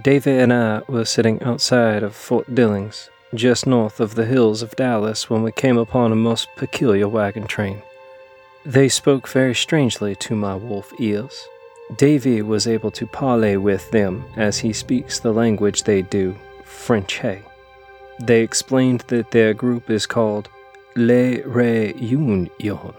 Davy 0.03 0.39
and 0.39 0.53
I 0.53 0.83
were 0.89 1.05
sitting 1.05 1.43
outside 1.43 2.03
of 2.03 2.15
Fort 2.15 2.55
Dillings, 2.55 3.11
just 3.35 3.67
north 3.67 4.01
of 4.01 4.15
the 4.15 4.27
hills 4.27 4.63
of 4.63 4.77
Dallas, 4.77 5.29
when 5.29 5.43
we 5.43 5.53
came 5.53 5.79
upon 5.79 6.13
a 6.13 6.17
most 6.17 6.49
peculiar 6.57 7.09
wagon 7.09 7.47
train. 7.47 7.83
They 8.65 8.89
spoke 8.89 9.27
very 9.27 9.55
strangely 9.55 10.15
to 10.17 10.37
my 10.37 10.55
wolf 10.55 10.93
ears. 11.01 11.47
Davy 11.97 12.43
was 12.43 12.67
able 12.67 12.91
to 12.93 13.07
parley 13.07 13.57
with 13.57 13.91
them 13.91 14.25
as 14.37 14.59
he 14.59 14.73
speaks 14.73 15.19
the 15.19 15.33
language 15.33 15.83
they 15.83 16.03
do, 16.03 16.37
Frenchay. 16.65 17.43
They 18.21 18.43
explained 18.43 19.01
that 19.09 19.31
their 19.31 19.55
group 19.55 19.91
is 19.91 20.07
called 20.07 20.49
Les 20.95 21.39
Réunions. 21.43 22.95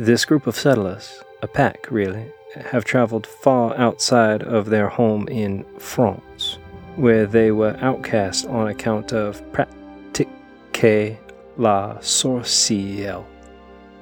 This 0.00 0.24
group 0.24 0.46
of 0.46 0.54
settlers, 0.54 1.24
a 1.42 1.48
pack 1.48 1.90
really, 1.90 2.30
have 2.54 2.84
traveled 2.84 3.26
far 3.26 3.76
outside 3.76 4.44
of 4.44 4.70
their 4.70 4.88
home 4.88 5.26
in 5.26 5.64
France, 5.76 6.58
where 6.94 7.26
they 7.26 7.50
were 7.50 7.76
outcast 7.80 8.46
on 8.46 8.68
account 8.68 9.12
of 9.12 9.42
pratiquer 9.50 11.18
la 11.56 11.94
sorcière. 11.96 13.24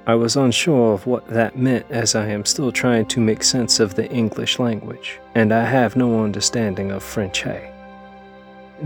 I 0.07 0.15
was 0.17 0.37
unsure 0.37 0.93
of 0.93 1.07
what 1.07 1.27
that 1.29 1.57
meant 1.57 1.87
as 1.89 2.15
I 2.15 2.27
am 2.27 2.45
still 2.45 2.71
trying 2.71 3.07
to 3.07 3.21
make 3.21 3.43
sense 3.43 3.81
of 3.81 3.95
the 3.95 4.07
English 4.11 4.59
language, 4.59 5.19
and 5.35 5.51
I 5.51 5.65
have 5.65 5.97
no 5.97 6.23
understanding 6.23 6.91
of 6.91 7.03
Frenchay. 7.03 7.73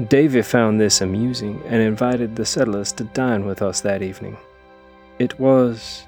David 0.07 0.47
found 0.47 0.81
this 0.81 1.01
amusing 1.01 1.61
and 1.67 1.83
invited 1.83 2.37
the 2.37 2.47
settlers 2.47 2.93
to 2.93 3.03
dine 3.03 3.47
with 3.47 3.63
us 3.63 3.81
that 3.81 4.01
evening. 4.01 4.37
It 5.19 5.41
was 5.41 6.07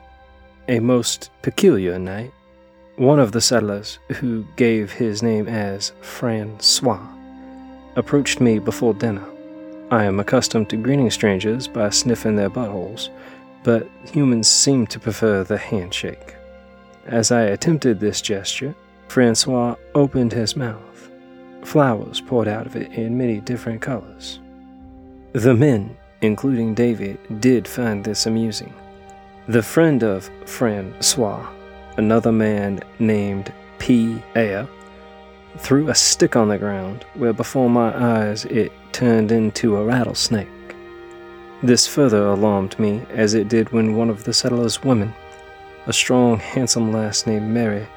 a 0.68 0.80
most 0.80 1.30
peculiar 1.42 1.98
night. 1.98 2.32
One 2.96 3.18
of 3.18 3.32
the 3.32 3.40
settlers, 3.40 3.98
who 4.16 4.44
gave 4.56 4.92
his 4.92 5.22
name 5.22 5.48
as 5.48 5.92
Francois, 6.02 7.06
approached 7.96 8.40
me 8.40 8.58
before 8.58 8.94
dinner. 8.94 9.24
I 9.90 10.04
am 10.04 10.20
accustomed 10.20 10.70
to 10.70 10.76
greeting 10.76 11.10
strangers 11.10 11.68
by 11.68 11.90
sniffing 11.90 12.36
their 12.36 12.50
buttholes, 12.50 13.08
but 13.64 13.88
humans 14.12 14.48
seem 14.48 14.86
to 14.88 15.00
prefer 15.00 15.44
the 15.44 15.58
handshake. 15.58 16.36
As 17.06 17.32
I 17.32 17.42
attempted 17.42 17.98
this 17.98 18.20
gesture, 18.20 18.74
Francois 19.08 19.74
opened 19.94 20.32
his 20.32 20.56
mouth. 20.56 21.10
Flowers 21.62 22.20
poured 22.20 22.48
out 22.48 22.66
of 22.66 22.76
it 22.76 22.92
in 22.92 23.18
many 23.18 23.40
different 23.40 23.82
colors. 23.82 24.40
The 25.32 25.54
men, 25.54 25.96
including 26.20 26.74
David, 26.74 27.18
did 27.40 27.66
find 27.66 28.04
this 28.04 28.26
amusing. 28.26 28.72
The 29.48 29.62
friend 29.62 30.04
of 30.04 30.30
Francois, 30.46 31.44
another 31.96 32.30
man 32.30 32.78
named 33.00 33.52
P. 33.80 34.22
Ayer, 34.36 34.68
threw 35.58 35.88
a 35.88 35.96
stick 35.96 36.36
on 36.36 36.48
the 36.48 36.58
ground, 36.58 37.04
where 37.14 37.32
before 37.32 37.68
my 37.68 37.92
eyes 37.92 38.44
it 38.44 38.70
turned 38.92 39.32
into 39.32 39.76
a 39.76 39.84
rattlesnake. 39.84 40.76
This 41.60 41.88
further 41.88 42.24
alarmed 42.26 42.78
me, 42.78 43.02
as 43.10 43.34
it 43.34 43.48
did 43.48 43.72
when 43.72 43.96
one 43.96 44.10
of 44.10 44.22
the 44.22 44.32
settlers' 44.32 44.84
women, 44.84 45.12
a 45.88 45.92
strong, 45.92 46.38
handsome 46.38 46.92
lass 46.92 47.26
named 47.26 47.50
Mary, 47.50 47.88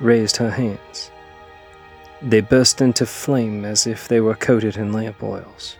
raised 0.00 0.36
her 0.36 0.50
hands. 0.50 1.10
They 2.20 2.42
burst 2.42 2.82
into 2.82 3.06
flame 3.06 3.64
as 3.64 3.86
if 3.86 4.06
they 4.06 4.20
were 4.20 4.34
coated 4.34 4.76
in 4.76 4.92
lamp 4.92 5.22
oils. 5.22 5.78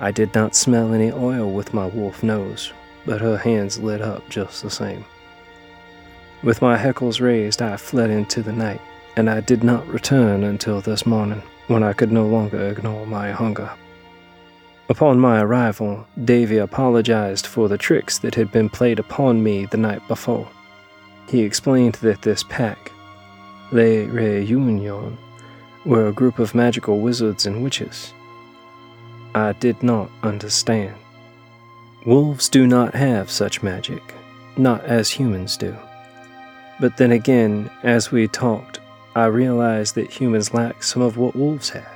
I 0.00 0.10
did 0.10 0.34
not 0.34 0.56
smell 0.56 0.92
any 0.92 1.12
oil 1.12 1.52
with 1.52 1.72
my 1.72 1.86
wolf 1.86 2.24
nose, 2.24 2.72
but 3.06 3.20
her 3.20 3.38
hands 3.38 3.78
lit 3.78 4.02
up 4.02 4.28
just 4.28 4.62
the 4.62 4.70
same. 4.70 5.04
With 6.42 6.60
my 6.60 6.76
hackles 6.76 7.20
raised, 7.20 7.62
I 7.62 7.76
fled 7.76 8.10
into 8.10 8.42
the 8.42 8.52
night, 8.52 8.80
and 9.16 9.30
I 9.30 9.40
did 9.40 9.64
not 9.64 9.86
return 9.86 10.44
until 10.44 10.80
this 10.82 11.06
morning, 11.06 11.42
when 11.68 11.82
I 11.82 11.94
could 11.94 12.12
no 12.12 12.26
longer 12.26 12.68
ignore 12.68 13.06
my 13.06 13.30
hunger. 13.30 13.70
Upon 14.88 15.18
my 15.18 15.40
arrival, 15.40 16.06
Davy 16.24 16.58
apologized 16.58 17.46
for 17.46 17.68
the 17.68 17.78
tricks 17.78 18.18
that 18.18 18.34
had 18.34 18.52
been 18.52 18.68
played 18.68 18.98
upon 18.98 19.42
me 19.42 19.66
the 19.66 19.76
night 19.76 20.06
before. 20.06 20.48
He 21.28 21.40
explained 21.40 21.94
that 21.96 22.22
this 22.22 22.44
pack, 22.44 22.92
Les 23.72 24.06
Réunions, 24.06 25.16
were 25.84 26.06
a 26.06 26.12
group 26.12 26.38
of 26.38 26.54
magical 26.54 27.00
wizards 27.00 27.46
and 27.46 27.64
witches. 27.64 28.12
I 29.34 29.52
did 29.52 29.82
not 29.82 30.10
understand. 30.22 30.94
Wolves 32.06 32.48
do 32.48 32.68
not 32.68 32.94
have 32.94 33.32
such 33.32 33.64
magic, 33.64 34.14
not 34.56 34.84
as 34.84 35.10
humans 35.10 35.56
do. 35.56 35.76
But 36.78 36.96
then 36.96 37.10
again, 37.10 37.68
as 37.82 38.12
we 38.12 38.28
talked, 38.28 38.78
I 39.16 39.24
realized 39.24 39.96
that 39.96 40.08
humans 40.08 40.54
lack 40.54 40.84
some 40.84 41.02
of 41.02 41.16
what 41.16 41.34
wolves 41.34 41.70
have 41.70 41.92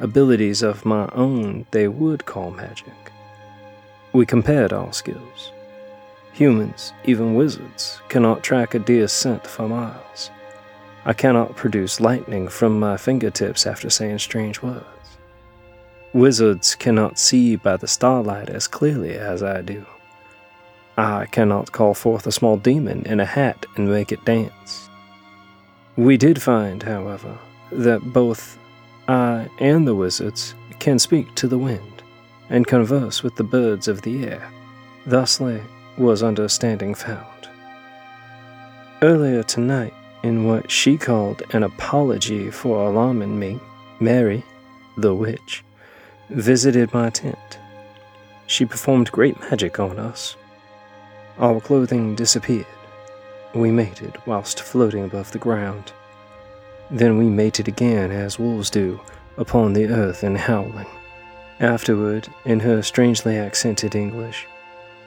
abilities 0.00 0.62
of 0.62 0.84
my 0.84 1.08
own 1.12 1.64
they 1.70 1.86
would 1.86 2.26
call 2.26 2.50
magic. 2.50 3.12
We 4.12 4.26
compared 4.26 4.72
our 4.72 4.92
skills. 4.92 5.52
Humans, 6.32 6.92
even 7.04 7.36
wizards, 7.36 8.00
cannot 8.08 8.42
track 8.42 8.74
a 8.74 8.80
deer's 8.80 9.12
scent 9.12 9.46
for 9.46 9.68
miles. 9.68 10.32
I 11.04 11.12
cannot 11.12 11.54
produce 11.54 12.00
lightning 12.00 12.48
from 12.48 12.80
my 12.80 12.96
fingertips 12.96 13.68
after 13.68 13.88
saying 13.88 14.18
strange 14.18 14.62
words. 14.62 14.91
Wizards 16.14 16.74
cannot 16.74 17.18
see 17.18 17.56
by 17.56 17.78
the 17.78 17.88
starlight 17.88 18.50
as 18.50 18.68
clearly 18.68 19.14
as 19.14 19.42
I 19.42 19.62
do. 19.62 19.86
I 20.98 21.24
cannot 21.24 21.72
call 21.72 21.94
forth 21.94 22.26
a 22.26 22.32
small 22.32 22.58
demon 22.58 23.06
in 23.06 23.18
a 23.18 23.24
hat 23.24 23.64
and 23.76 23.88
make 23.88 24.12
it 24.12 24.24
dance. 24.26 24.90
We 25.96 26.18
did 26.18 26.42
find, 26.42 26.82
however, 26.82 27.38
that 27.70 28.12
both 28.12 28.58
I 29.08 29.48
and 29.58 29.88
the 29.88 29.94
wizards 29.94 30.54
can 30.78 30.98
speak 30.98 31.34
to 31.36 31.48
the 31.48 31.58
wind 31.58 32.02
and 32.50 32.66
converse 32.66 33.22
with 33.22 33.36
the 33.36 33.44
birds 33.44 33.88
of 33.88 34.02
the 34.02 34.26
air. 34.26 34.50
Thusly 35.06 35.62
was 35.96 36.22
understanding 36.22 36.94
found. 36.94 37.48
Earlier 39.00 39.42
tonight, 39.42 39.94
in 40.22 40.44
what 40.44 40.70
she 40.70 40.98
called 40.98 41.42
an 41.54 41.62
apology 41.62 42.50
for 42.50 42.86
alarming 42.86 43.38
me, 43.38 43.58
Mary, 43.98 44.44
the 44.98 45.14
witch, 45.14 45.64
visited 46.30 46.92
my 46.92 47.10
tent. 47.10 47.58
She 48.46 48.64
performed 48.64 49.12
great 49.12 49.38
magic 49.40 49.80
on 49.80 49.98
us. 49.98 50.36
Our 51.38 51.60
clothing 51.60 52.14
disappeared. 52.14 52.66
We 53.54 53.70
mated 53.70 54.16
whilst 54.26 54.60
floating 54.60 55.04
above 55.04 55.32
the 55.32 55.38
ground. 55.38 55.92
Then 56.90 57.18
we 57.18 57.24
mated 57.24 57.68
again 57.68 58.10
as 58.10 58.38
wolves 58.38 58.70
do 58.70 59.00
upon 59.36 59.72
the 59.72 59.86
earth 59.86 60.22
and 60.22 60.36
howling. 60.36 60.86
Afterward, 61.60 62.28
in 62.44 62.60
her 62.60 62.82
strangely 62.82 63.38
accented 63.38 63.94
English, 63.94 64.46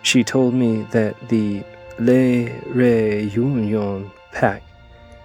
she 0.02 0.24
told 0.24 0.54
me 0.54 0.84
that 0.92 1.16
the 1.30 1.64
Les 2.00 2.50
Réunions 2.68 4.12
pack 4.32 4.64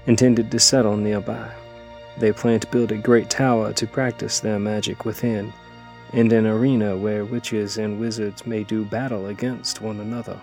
intended 0.07 0.50
to 0.50 0.59
settle 0.59 0.96
nearby. 0.96 1.50
They 2.18 2.33
plan 2.33 2.61
to 2.61 2.66
build 2.66 2.92
a 2.92 2.96
great 2.96 3.31
tower 3.31 3.72
to 3.72 3.87
practice 3.87 4.40
their 4.40 4.59
magic 4.59 5.05
within, 5.05 5.53
and 6.12 6.33
an 6.33 6.46
arena 6.46 6.96
where 6.96 7.25
witches 7.25 7.79
and 7.79 8.01
wizards 8.01 8.46
may 8.46 8.64
do 8.64 8.85
battle 8.85 9.27
against 9.27 9.81
one 9.81 10.01
another. 10.01 10.38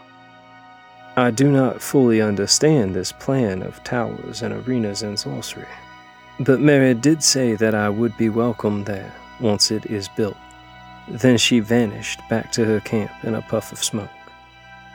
I 1.16 1.32
do 1.32 1.52
not 1.52 1.82
fully 1.82 2.22
understand 2.22 2.96
this 2.96 3.12
plan 3.12 3.64
of 3.64 3.84
towers 3.84 4.44
and 4.44 4.54
arenas 4.54 5.04
in 5.04 5.18
sorcery, 5.18 5.68
but 6.40 6.60
Mary 6.60 6.94
did 6.94 7.24
say 7.24 7.56
that 7.56 7.74
I 7.74 7.90
would 7.90 8.16
be 8.18 8.30
welcome 8.30 8.84
there 8.84 9.14
once 9.40 9.72
it 9.72 9.86
is 9.88 10.08
built. 10.10 10.38
Then 11.08 11.38
she 11.38 11.60
vanished 11.60 12.20
back 12.30 12.52
to 12.52 12.66
her 12.66 12.80
camp 12.82 13.12
in 13.24 13.36
a 13.36 13.42
puff 13.42 13.72
of 13.72 13.84
smoke. 13.84 14.10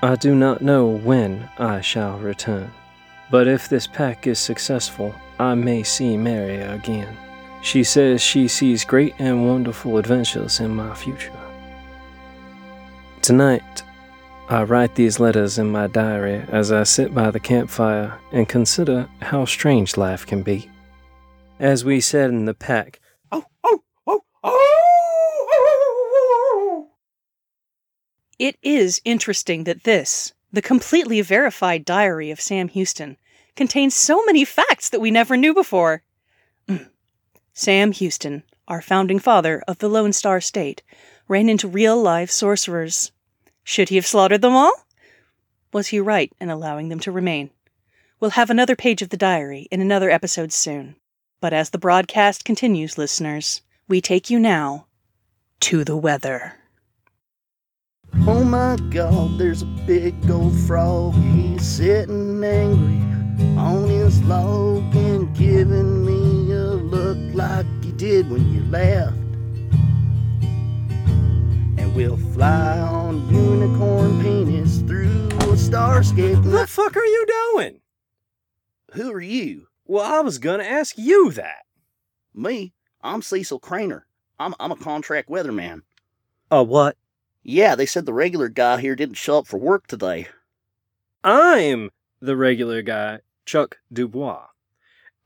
I 0.03 0.17
do 0.17 0.35
not 0.35 0.63
know 0.63 0.87
when 0.87 1.49
I 1.59 1.81
shall 1.81 2.19
return, 2.19 2.71
but 3.31 3.49
if 3.49 3.69
this 3.69 3.87
pack 3.87 4.27
is 4.27 4.39
successful, 4.39 5.15
I 5.39 5.55
may 5.55 5.83
see 5.83 6.17
Mary 6.17 6.61
again. 6.61 7.17
She 7.63 7.85
says 7.85 8.21
she 8.21 8.49
sees 8.49 8.85
great 8.85 9.15
and 9.21 9.47
wonderful 9.47 9.97
adventures 9.97 10.59
in 10.59 10.75
my 10.75 10.93
future. 10.95 11.33
Tonight, 13.23 13.85
I 14.49 14.65
write 14.65 14.97
these 14.97 15.21
letters 15.21 15.59
in 15.59 15.71
my 15.71 15.87
diary 15.87 16.45
as 16.49 16.73
I 16.73 16.83
sit 16.83 17.15
by 17.15 17.31
the 17.31 17.39
campfire 17.39 18.19
and 18.33 18.49
consider 18.49 19.09
how 19.21 19.45
strange 19.45 19.97
life 19.97 20.27
can 20.27 20.43
be. 20.43 20.69
As 21.61 21.85
we 21.85 22.01
said 22.01 22.31
in 22.31 22.47
the 22.47 22.55
pack, 22.55 22.99
Oh, 23.31 23.45
oh, 23.63 23.85
oh, 24.09 24.25
oh! 24.43 24.53
It 28.41 28.57
is 28.61 29.01
interesting 29.05 29.63
that 29.65 29.85
this, 29.85 30.33
the 30.53 30.61
completely 30.61 31.21
verified 31.21 31.85
diary 31.85 32.33
of 32.33 32.41
Sam 32.41 32.67
Houston, 32.69 33.17
contains 33.55 33.95
so 33.95 34.25
many 34.25 34.45
facts 34.45 34.89
that 34.91 35.01
we 35.01 35.13
never 35.13 35.37
knew 35.37 35.55
before. 35.55 36.03
Mm. 36.69 36.89
Sam 37.55 37.93
Houston, 37.93 38.45
our 38.67 38.81
founding 38.81 39.19
father 39.19 39.63
of 39.69 39.79
the 39.79 39.89
Lone 39.89 40.13
Star 40.13 40.41
State, 40.41 40.83
ran 41.29 41.49
into 41.49 41.69
real 41.69 42.01
live 42.01 42.31
sorcerers. 42.31 43.13
Should 43.63 43.91
he 43.91 43.97
have 43.97 44.07
slaughtered 44.07 44.43
them 44.43 44.55
all? 44.55 44.73
Was 45.73 45.89
he 45.89 46.01
right 46.01 46.33
in 46.41 46.51
allowing 46.51 46.89
them 46.89 47.01
to 47.01 47.13
remain? 47.13 47.51
We'll 48.21 48.31
have 48.31 48.51
another 48.51 48.77
page 48.77 49.03
of 49.03 49.11
the 49.11 49.17
diary 49.17 49.69
in 49.71 49.81
another 49.81 50.11
episode 50.11 50.53
soon. 50.53 50.97
But 51.41 51.53
as 51.53 51.71
the 51.71 51.79
broadcast 51.79 52.45
continues, 52.45 52.97
listeners, 52.97 53.63
we 53.89 54.01
take 54.01 54.31
you 54.31 54.39
now 54.39 54.87
to 55.61 55.85
the 55.85 55.97
weather. 55.97 56.55
Oh 58.27 58.45
my 58.45 58.77
god, 58.91 59.39
there's 59.39 59.63
a 59.63 59.67
big 59.87 60.15
old 60.31 60.57
frog. 60.61 61.15
He's 61.15 61.67
sitting 61.67 62.45
angry 62.45 63.01
on 63.59 63.89
his 63.89 64.23
log 64.23 64.95
and 64.95 65.35
giving 65.37 66.05
me 66.05 66.12
did 68.03 68.29
when 68.29 68.53
you 68.53 68.65
left. 68.65 69.15
And 71.79 71.95
we'll 71.95 72.17
fly 72.17 72.81
on 72.81 73.33
unicorn 73.33 74.21
penis 74.21 74.81
through 74.81 75.29
a 75.29 75.55
starscape. 75.55 76.45
What 76.45 76.63
the 76.63 76.67
fuck 76.67 76.97
are 76.97 77.05
you 77.05 77.27
doing? 77.55 77.81
Who 78.95 79.13
are 79.13 79.21
you? 79.21 79.69
Well, 79.87 80.03
I 80.05 80.19
was 80.19 80.39
gonna 80.39 80.65
ask 80.65 80.99
you 80.99 81.31
that. 81.31 81.63
Me? 82.35 82.73
I'm 83.03 83.23
Cecil 83.23 83.61
Craner. 83.61 84.03
I'm, 84.37 84.53
I'm 84.59 84.73
a 84.73 84.77
contract 84.77 85.29
weatherman. 85.29 85.83
A 86.51 86.61
what? 86.61 86.97
Yeah, 87.45 87.77
they 87.77 87.87
said 87.87 88.05
the 88.05 88.13
regular 88.13 88.49
guy 88.49 88.81
here 88.81 88.97
didn't 88.97 89.15
show 89.15 89.39
up 89.39 89.47
for 89.47 89.61
work 89.61 89.87
today. 89.87 90.27
I'm 91.23 91.91
the 92.21 92.37
regular 92.37 92.83
guy, 92.83 93.21
Chuck 93.47 93.79
Dubois. 93.93 94.47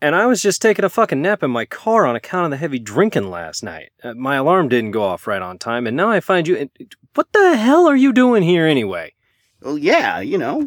And 0.02 0.14
I 0.14 0.26
was 0.26 0.42
just 0.42 0.61
taking 0.61 0.85
a 0.85 0.90
fucking 0.90 1.22
nap 1.22 1.42
in 1.42 1.50
my 1.50 1.64
car 1.64 2.06
on 2.06 2.16
account 2.16 2.44
of 2.46 2.50
the 2.50 2.56
heavy 2.59 2.78
drinking 2.78 3.30
last 3.30 3.62
night. 3.62 3.90
Uh, 4.04 4.12
my 4.14 4.37
alarm 4.37 4.68
didn't 4.68 4.90
go 4.90 5.02
off 5.02 5.26
right 5.26 5.40
on 5.40 5.59
time, 5.59 5.87
and 5.87 5.96
now 5.96 6.11
I 6.11 6.20
find 6.20 6.46
you. 6.46 6.68
What 7.14 7.32
the 7.32 7.56
hell 7.56 7.88
are 7.88 7.96
you 7.96 8.12
doing 8.12 8.42
here 8.42 8.66
anyway? 8.66 9.14
Well, 9.62 9.78
yeah, 9.78 10.20
you 10.20 10.37
know. 10.37 10.64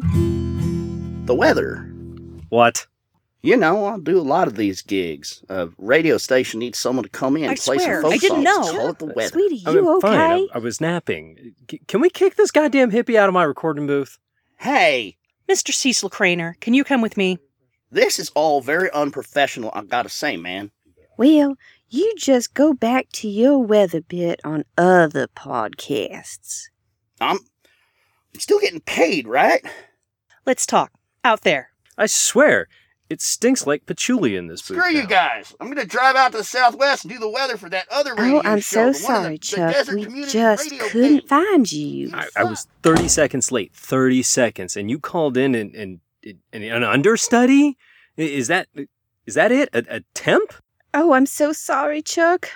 The 1.26 1.34
weather. 1.34 1.76
What? 2.48 2.88
You 3.42 3.56
know, 3.56 3.84
I'll 3.86 4.00
do 4.00 4.18
a 4.18 4.22
lot 4.22 4.48
of 4.48 4.56
these 4.56 4.82
gigs. 4.82 5.42
A 5.48 5.68
radio 5.78 6.18
station 6.18 6.58
needs 6.58 6.78
someone 6.78 7.04
to 7.04 7.08
come 7.08 7.36
in 7.36 7.44
I 7.44 7.50
and 7.50 7.58
play 7.58 7.78
swear, 7.78 8.02
some 8.02 8.10
folk 8.10 8.12
I 8.12 8.16
didn't 8.18 8.44
songs. 8.44 8.66
know. 8.66 8.72
Call 8.78 8.88
it 8.88 8.98
the 8.98 9.06
weather. 9.06 9.28
Sweetie, 9.30 9.62
I 9.64 9.70
you 9.70 9.76
mean, 9.82 9.86
okay? 9.94 10.08
Fine, 10.08 10.18
I, 10.20 10.46
I 10.54 10.58
was 10.58 10.80
napping. 10.80 11.54
C- 11.70 11.80
can 11.86 12.00
we 12.00 12.10
kick 12.10 12.34
this 12.34 12.50
goddamn 12.50 12.90
hippie 12.90 13.14
out 13.14 13.28
of 13.28 13.32
my 13.32 13.44
recording 13.44 13.86
booth? 13.86 14.18
Hey, 14.58 15.16
Mr. 15.48 15.72
Cecil 15.72 16.10
Craner, 16.10 16.58
can 16.60 16.74
you 16.74 16.82
come 16.84 17.00
with 17.00 17.16
me? 17.16 17.38
This 17.90 18.18
is 18.18 18.30
all 18.34 18.60
very 18.60 18.90
unprofessional, 18.92 19.70
I 19.74 19.82
gotta 19.82 20.08
say, 20.08 20.36
man. 20.36 20.70
Well, 21.16 21.56
you 21.88 22.14
just 22.16 22.54
go 22.54 22.72
back 22.72 23.08
to 23.14 23.28
your 23.28 23.58
weather 23.58 24.00
bit 24.00 24.40
on 24.44 24.64
other 24.78 25.26
podcasts. 25.28 26.68
I'm, 27.20 27.38
I'm 28.34 28.40
still 28.40 28.60
getting 28.60 28.80
paid, 28.80 29.26
right? 29.26 29.64
Let's 30.46 30.66
talk. 30.66 30.92
Out 31.24 31.42
there. 31.42 31.70
I 31.98 32.06
swear, 32.06 32.66
it 33.10 33.20
stinks 33.20 33.66
like 33.66 33.84
patchouli 33.84 34.36
in 34.36 34.46
this 34.46 34.62
booth. 34.62 34.78
Screw 34.78 34.90
you 34.92 35.02
now. 35.02 35.08
guys. 35.08 35.54
I'm 35.60 35.68
gonna 35.68 35.84
drive 35.84 36.16
out 36.16 36.32
to 36.32 36.38
the 36.38 36.44
southwest 36.44 37.04
and 37.04 37.12
do 37.12 37.18
the 37.18 37.28
weather 37.28 37.58
for 37.58 37.68
that 37.68 37.86
other 37.90 38.14
radio 38.14 38.36
Oh, 38.38 38.42
I'm 38.44 38.60
show, 38.60 38.92
so 38.92 38.98
the 39.06 39.12
one 39.12 39.32
in 39.32 39.42
sorry, 39.42 39.66
the, 39.66 39.66
the 39.66 39.72
Chuck. 39.72 39.72
Desert 39.74 40.12
We 40.12 40.24
just 40.26 40.70
couldn't 40.70 41.18
thing. 41.18 41.26
find 41.26 41.70
you. 41.70 42.10
I, 42.14 42.28
I 42.36 42.44
was 42.44 42.66
30 42.82 43.08
seconds 43.08 43.52
late. 43.52 43.74
30 43.74 44.22
seconds. 44.22 44.76
And 44.76 44.88
you 44.90 44.98
called 44.98 45.36
in 45.36 45.54
and, 45.54 45.74
and, 45.74 45.82
and 45.82 46.00
an 46.52 46.82
understudy? 46.84 47.76
Is 48.16 48.48
that 48.48 48.68
is 49.26 49.34
that 49.34 49.52
it? 49.52 49.68
A, 49.72 49.84
a 49.96 50.00
temp? 50.14 50.52
Oh, 50.92 51.12
I'm 51.12 51.26
so 51.26 51.52
sorry, 51.52 52.02
Chuck. 52.02 52.48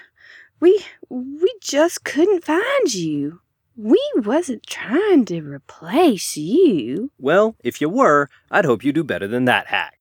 We 0.61 0.85
we 1.09 1.53
just 1.61 2.05
couldn't 2.05 2.45
find 2.45 2.93
you. 2.95 3.41
We 3.77 4.01
wasn't 4.17 4.67
trying 4.67 5.25
to 5.27 5.41
replace 5.41 6.37
you. 6.37 7.11
Well, 7.19 7.57
if 7.65 7.81
you 7.81 7.89
were, 7.89 8.29
I'd 8.51 8.65
hope 8.65 8.85
you 8.85 8.93
do 8.93 9.03
better 9.03 9.27
than 9.27 9.47
that 9.47 9.67
hack. 9.67 9.99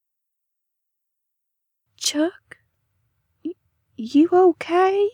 Chuck, 1.98 2.58
y- 3.44 3.54
you 3.96 4.30
okay? 4.32 5.10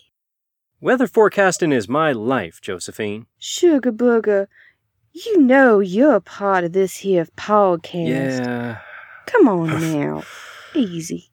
Weather 0.81 1.07
forecasting 1.07 1.71
is 1.71 1.87
my 1.87 2.11
life, 2.11 2.59
Josephine. 2.61 3.27
Sugar 3.37 3.91
Booger, 3.91 4.47
you 5.13 5.41
know 5.41 5.79
you're 5.79 6.15
a 6.15 6.21
part 6.21 6.63
of 6.63 6.73
this 6.73 6.97
here 6.97 7.25
podcast. 7.37 8.45
Yeah. 8.45 8.77
Come 9.25 9.47
on 9.47 9.67
now. 9.93 10.23
Easy. 10.73 11.31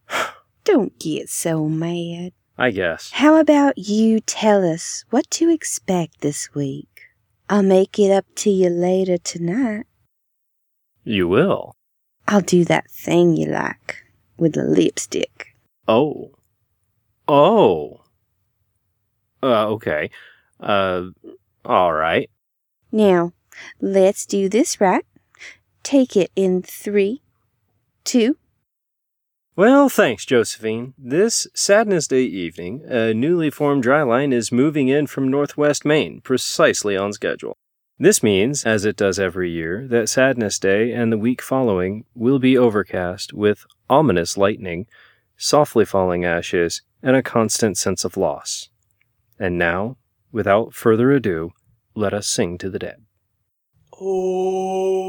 Don't 0.65 0.99
get 0.99 1.29
so 1.29 1.69
mad. 1.69 2.33
I 2.59 2.71
guess. 2.71 3.11
How 3.13 3.37
about 3.37 3.77
you 3.77 4.21
tell 4.21 4.65
us 4.65 5.05
what 5.11 5.31
to 5.33 5.51
expect 5.51 6.21
this 6.21 6.55
week? 6.55 7.03
I'll 7.49 7.63
make 7.63 7.99
it 7.99 8.11
up 8.11 8.25
to 8.37 8.51
you 8.51 8.71
later 8.71 9.19
tonight. 9.19 9.87
You 11.05 11.29
will. 11.29 11.77
I'll 12.27 12.41
do 12.41 12.65
that 12.65 12.91
thing 12.91 13.37
you 13.37 13.47
like 13.47 14.05
with 14.37 14.55
the 14.55 14.65
lipstick. 14.65 15.55
Oh. 15.87 16.33
Oh. 17.29 18.01
Uh, 19.43 19.69
okay. 19.69 20.11
Uh, 20.59 21.03
all 21.65 21.93
right. 21.93 22.29
Now, 22.91 23.33
let's 23.81 24.27
do 24.27 24.49
this 24.49 24.81
right. 24.81 25.05
Take 25.83 26.17
it 26.17 26.31
in 26.35 26.63
three, 26.63 27.23
two, 28.05 28.37
Well, 29.57 29.89
thanks, 29.89 30.27
Josephine. 30.27 30.93
This 30.99 31.47
Sadness 31.55 32.07
Day 32.07 32.25
evening, 32.25 32.83
a 32.87 33.15
newly 33.15 33.49
formed 33.49 33.85
dry 33.85 34.03
line 34.03 34.31
is 34.31 34.53
moving 34.53 34.89
in 34.89 35.07
from 35.07 35.31
northwest 35.31 35.85
Maine, 35.87 36.21
precisely 36.21 36.95
on 36.95 37.15
schedule. 37.15 37.57
This 37.99 38.23
means, 38.23 38.67
as 38.67 38.85
it 38.85 38.97
does 38.97 39.19
every 39.19 39.51
year, 39.51 39.87
that 39.89 40.11
Sadness 40.11 40.59
Day 40.59 40.93
and 40.93 41.11
the 41.11 41.17
week 41.17 41.41
following 41.41 42.05
will 42.15 42.39
be 42.39 42.59
overcast 42.59 43.33
with 43.33 43.65
ominous 43.89 44.37
lightning, 44.37 44.87
softly 45.39 45.87
falling 45.87 46.23
ashes, 46.23 46.83
and 47.03 47.17
a 47.17 47.23
constant 47.23 47.79
sense 47.79 48.05
of 48.05 48.19
loss. 48.19 48.69
And 49.39 49.57
now, 49.57 49.97
without 50.31 50.75
further 50.75 51.13
ado, 51.13 51.53
let 51.95 52.13
us 52.13 52.27
sing 52.27 52.59
to 52.59 52.69
the 52.69 52.79
dead. 52.79 53.06
Coming 53.99 55.07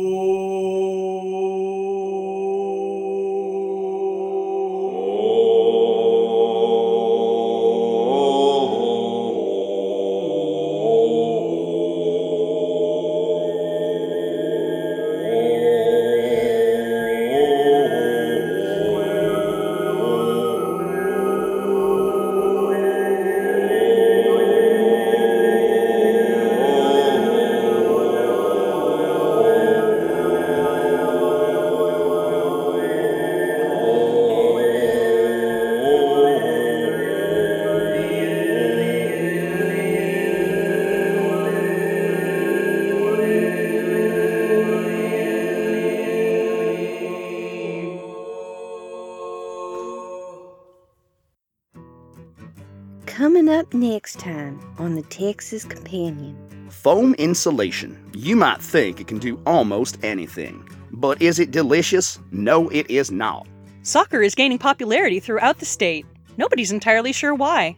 Texas 55.09 55.63
Companion. 55.65 56.69
Foam 56.69 57.13
insulation. 57.15 57.97
You 58.13 58.35
might 58.35 58.61
think 58.61 58.99
it 58.99 59.07
can 59.07 59.19
do 59.19 59.41
almost 59.45 59.97
anything. 60.03 60.67
But 60.91 61.21
is 61.21 61.39
it 61.39 61.51
delicious? 61.51 62.19
No, 62.31 62.69
it 62.69 62.89
is 62.89 63.11
not. 63.11 63.47
Soccer 63.83 64.21
is 64.21 64.35
gaining 64.35 64.57
popularity 64.57 65.19
throughout 65.19 65.59
the 65.59 65.65
state. 65.65 66.05
Nobody's 66.37 66.71
entirely 66.71 67.13
sure 67.13 67.33
why. 67.33 67.77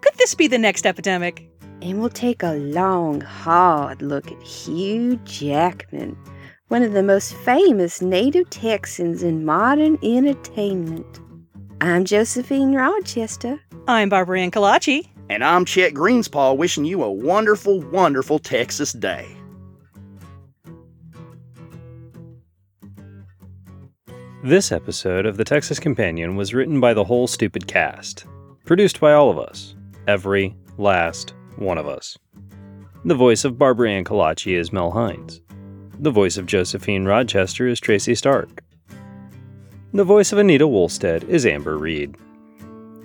Could 0.00 0.14
this 0.14 0.34
be 0.34 0.46
the 0.46 0.58
next 0.58 0.86
epidemic? 0.86 1.48
And 1.82 2.00
we'll 2.00 2.08
take 2.10 2.42
a 2.42 2.54
long, 2.54 3.20
hard 3.20 4.02
look 4.02 4.30
at 4.30 4.42
Hugh 4.42 5.16
Jackman, 5.24 6.16
one 6.68 6.82
of 6.82 6.92
the 6.92 7.02
most 7.02 7.34
famous 7.34 8.02
native 8.02 8.50
Texans 8.50 9.22
in 9.22 9.44
modern 9.44 9.98
entertainment. 10.02 11.20
I'm 11.80 12.04
Josephine 12.04 12.74
Rochester. 12.74 13.60
I'm 13.86 14.08
Barbara 14.08 14.40
Ann 14.40 14.50
Kalachi. 14.50 15.08
And 15.30 15.44
I'm 15.44 15.66
Chet 15.66 15.92
Greenspaw 15.92 16.56
wishing 16.56 16.86
you 16.86 17.02
a 17.02 17.12
wonderful, 17.12 17.82
wonderful 17.82 18.38
Texas 18.38 18.94
day. 18.94 19.28
This 24.42 24.72
episode 24.72 25.26
of 25.26 25.36
the 25.36 25.44
Texas 25.44 25.78
Companion 25.78 26.34
was 26.34 26.54
written 26.54 26.80
by 26.80 26.94
the 26.94 27.04
whole 27.04 27.26
stupid 27.26 27.66
cast, 27.66 28.24
produced 28.64 29.00
by 29.00 29.12
all 29.12 29.28
of 29.28 29.38
us, 29.38 29.74
every 30.06 30.56
last 30.78 31.34
one 31.56 31.76
of 31.76 31.86
us. 31.86 32.16
The 33.04 33.14
voice 33.14 33.44
of 33.44 33.58
Barbara 33.58 33.90
Ann 33.90 34.04
Kalachi 34.04 34.56
is 34.56 34.72
Mel 34.72 34.92
Hines. 34.92 35.42
The 35.98 36.10
voice 36.10 36.38
of 36.38 36.46
Josephine 36.46 37.04
Rochester 37.04 37.66
is 37.66 37.80
Tracy 37.80 38.14
Stark. 38.14 38.62
The 39.92 40.04
voice 40.04 40.32
of 40.32 40.38
Anita 40.38 40.66
Woolstead 40.66 41.24
is 41.24 41.44
Amber 41.44 41.76
Reed. 41.76 42.16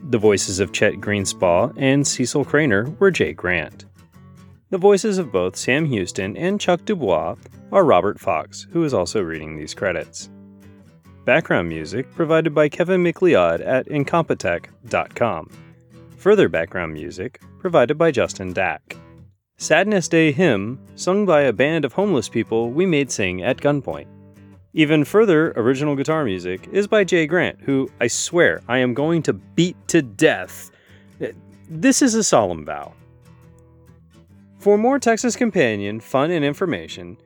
The 0.10 0.18
voices 0.18 0.60
of 0.60 0.74
Chet 0.74 0.96
Greenspaw 0.96 1.74
and 1.78 2.06
Cecil 2.06 2.44
Craner 2.46 2.98
were 3.00 3.10
Jay 3.10 3.32
Grant. 3.34 3.86
The 4.70 4.78
voices 4.78 5.18
of 5.18 5.32
both 5.32 5.56
Sam 5.56 5.86
Houston 5.86 6.36
and 6.36 6.60
Chuck 6.60 6.84
Dubois 6.84 7.36
are 7.72 7.86
Robert 7.86 8.20
Fox, 8.20 8.68
who 8.72 8.84
is 8.84 8.94
also 8.94 9.22
reading 9.22 9.58
these 9.58 9.74
credits. 9.74 10.30
Background 11.26 11.70
music 11.70 12.14
provided 12.16 12.54
by 12.54 12.68
Kevin 12.68 13.02
MacLeod 13.02 13.62
at 13.62 13.88
Incompetech.com. 13.88 15.50
Further 16.18 16.50
background 16.50 16.94
music 16.94 17.40
provided 17.60 17.98
by 17.98 18.12
Justin 18.12 18.52
Dack. 18.52 18.98
Sadness 19.58 20.10
Day 20.10 20.34
hymn 20.34 20.80
sung 20.96 21.26
by 21.26 21.42
a 21.42 21.54
band 21.54 21.86
of 21.86 21.94
homeless 21.94 22.28
people 22.28 22.72
we 22.72 22.86
made 22.86 23.10
sing 23.10 23.42
at 23.42 23.58
gunpoint. 23.58 24.08
Even 24.76 25.06
further 25.06 25.52
original 25.52 25.96
guitar 25.96 26.26
music 26.26 26.68
is 26.72 26.88
by 26.88 27.04
Jay 27.04 27.28
Grant, 27.28 27.62
who 27.62 27.88
I 28.02 28.08
swear 28.08 28.62
I 28.68 28.80
am 28.80 28.96
going 28.96 29.22
to 29.24 29.34
beat 29.34 29.78
to 29.90 30.02
death. 30.02 30.72
This 31.70 32.02
is 32.02 32.16
a 32.16 32.24
solemn 32.24 32.66
vow. 32.66 32.94
For 34.58 34.78
more 34.78 34.98
Texas 34.98 35.36
Companion 35.36 36.00
fun 36.00 36.32
and 36.32 36.44
information, 36.44 37.18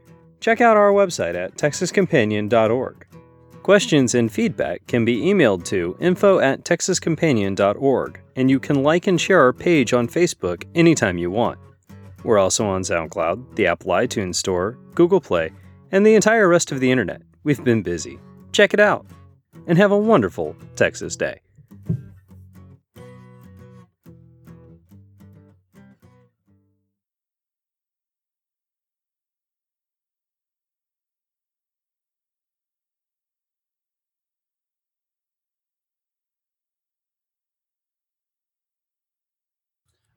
check 0.42 0.60
out 0.60 0.76
our 0.76 0.92
website 0.92 1.36
at 1.36 1.56
texascompanion.org. 1.56 3.08
Questions 3.64 4.16
and 4.16 4.32
feedback 4.32 4.86
can 4.88 5.06
be 5.06 5.22
emailed 5.22 5.64
to 5.66 5.96
info 6.02 6.40
at 6.40 6.66
texascompanion.org, 6.66 8.22
and 8.36 8.50
you 8.50 8.60
can 8.60 8.84
like 8.84 9.08
and 9.08 9.20
share 9.20 9.40
our 9.40 9.54
page 9.54 9.94
on 9.94 10.08
Facebook 10.08 10.66
anytime 10.76 11.18
you 11.18 11.32
want. 11.32 11.60
We're 12.24 12.40
also 12.40 12.66
on 12.66 12.82
SoundCloud, 12.82 13.56
the 13.56 13.68
Apple 13.68 13.92
iTunes 13.92 14.36
Store, 14.36 14.78
Google 14.96 15.22
Play, 15.22 15.52
and 15.92 16.06
the 16.06 16.16
entire 16.16 16.50
rest 16.50 16.74
of 16.74 16.82
the 16.82 16.92
internet. 16.92 17.22
We've 17.48 17.64
been 17.64 17.82
busy. 17.82 18.20
Check 18.52 18.74
it 18.74 18.80
out. 18.82 19.06
and 19.68 19.78
have 19.78 19.92
a 19.94 19.98
wonderful 19.98 20.54
Texas 20.76 21.16
day. 21.16 21.40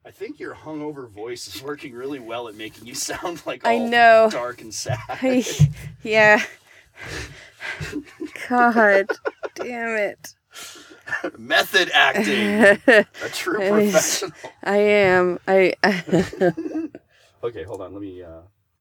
I 0.05 0.11
think 0.11 0.39
your 0.39 0.55
hungover 0.55 1.07
voice 1.07 1.47
is 1.53 1.61
working 1.61 1.93
really 1.93 2.19
well 2.19 2.47
at 2.47 2.55
making 2.55 2.87
you 2.87 2.95
sound 3.09 3.41
like 3.45 3.65
I 3.65 3.77
know. 3.77 4.27
dark 4.31 4.61
and 4.61 4.73
sad. 4.73 4.99
Yeah. 6.03 6.43
God 8.49 9.09
damn 9.55 9.95
it. 9.97 10.35
Method 11.37 11.89
acting. 11.93 12.61
A 13.21 13.29
true 13.29 13.61
professional. 13.61 14.55
I 14.63 14.77
am. 14.77 15.39
I. 15.47 15.75
Okay, 17.43 17.63
hold 17.63 17.81
on. 17.81 17.93
Let 17.93 18.01
me 18.01 18.23
uh 18.23 18.41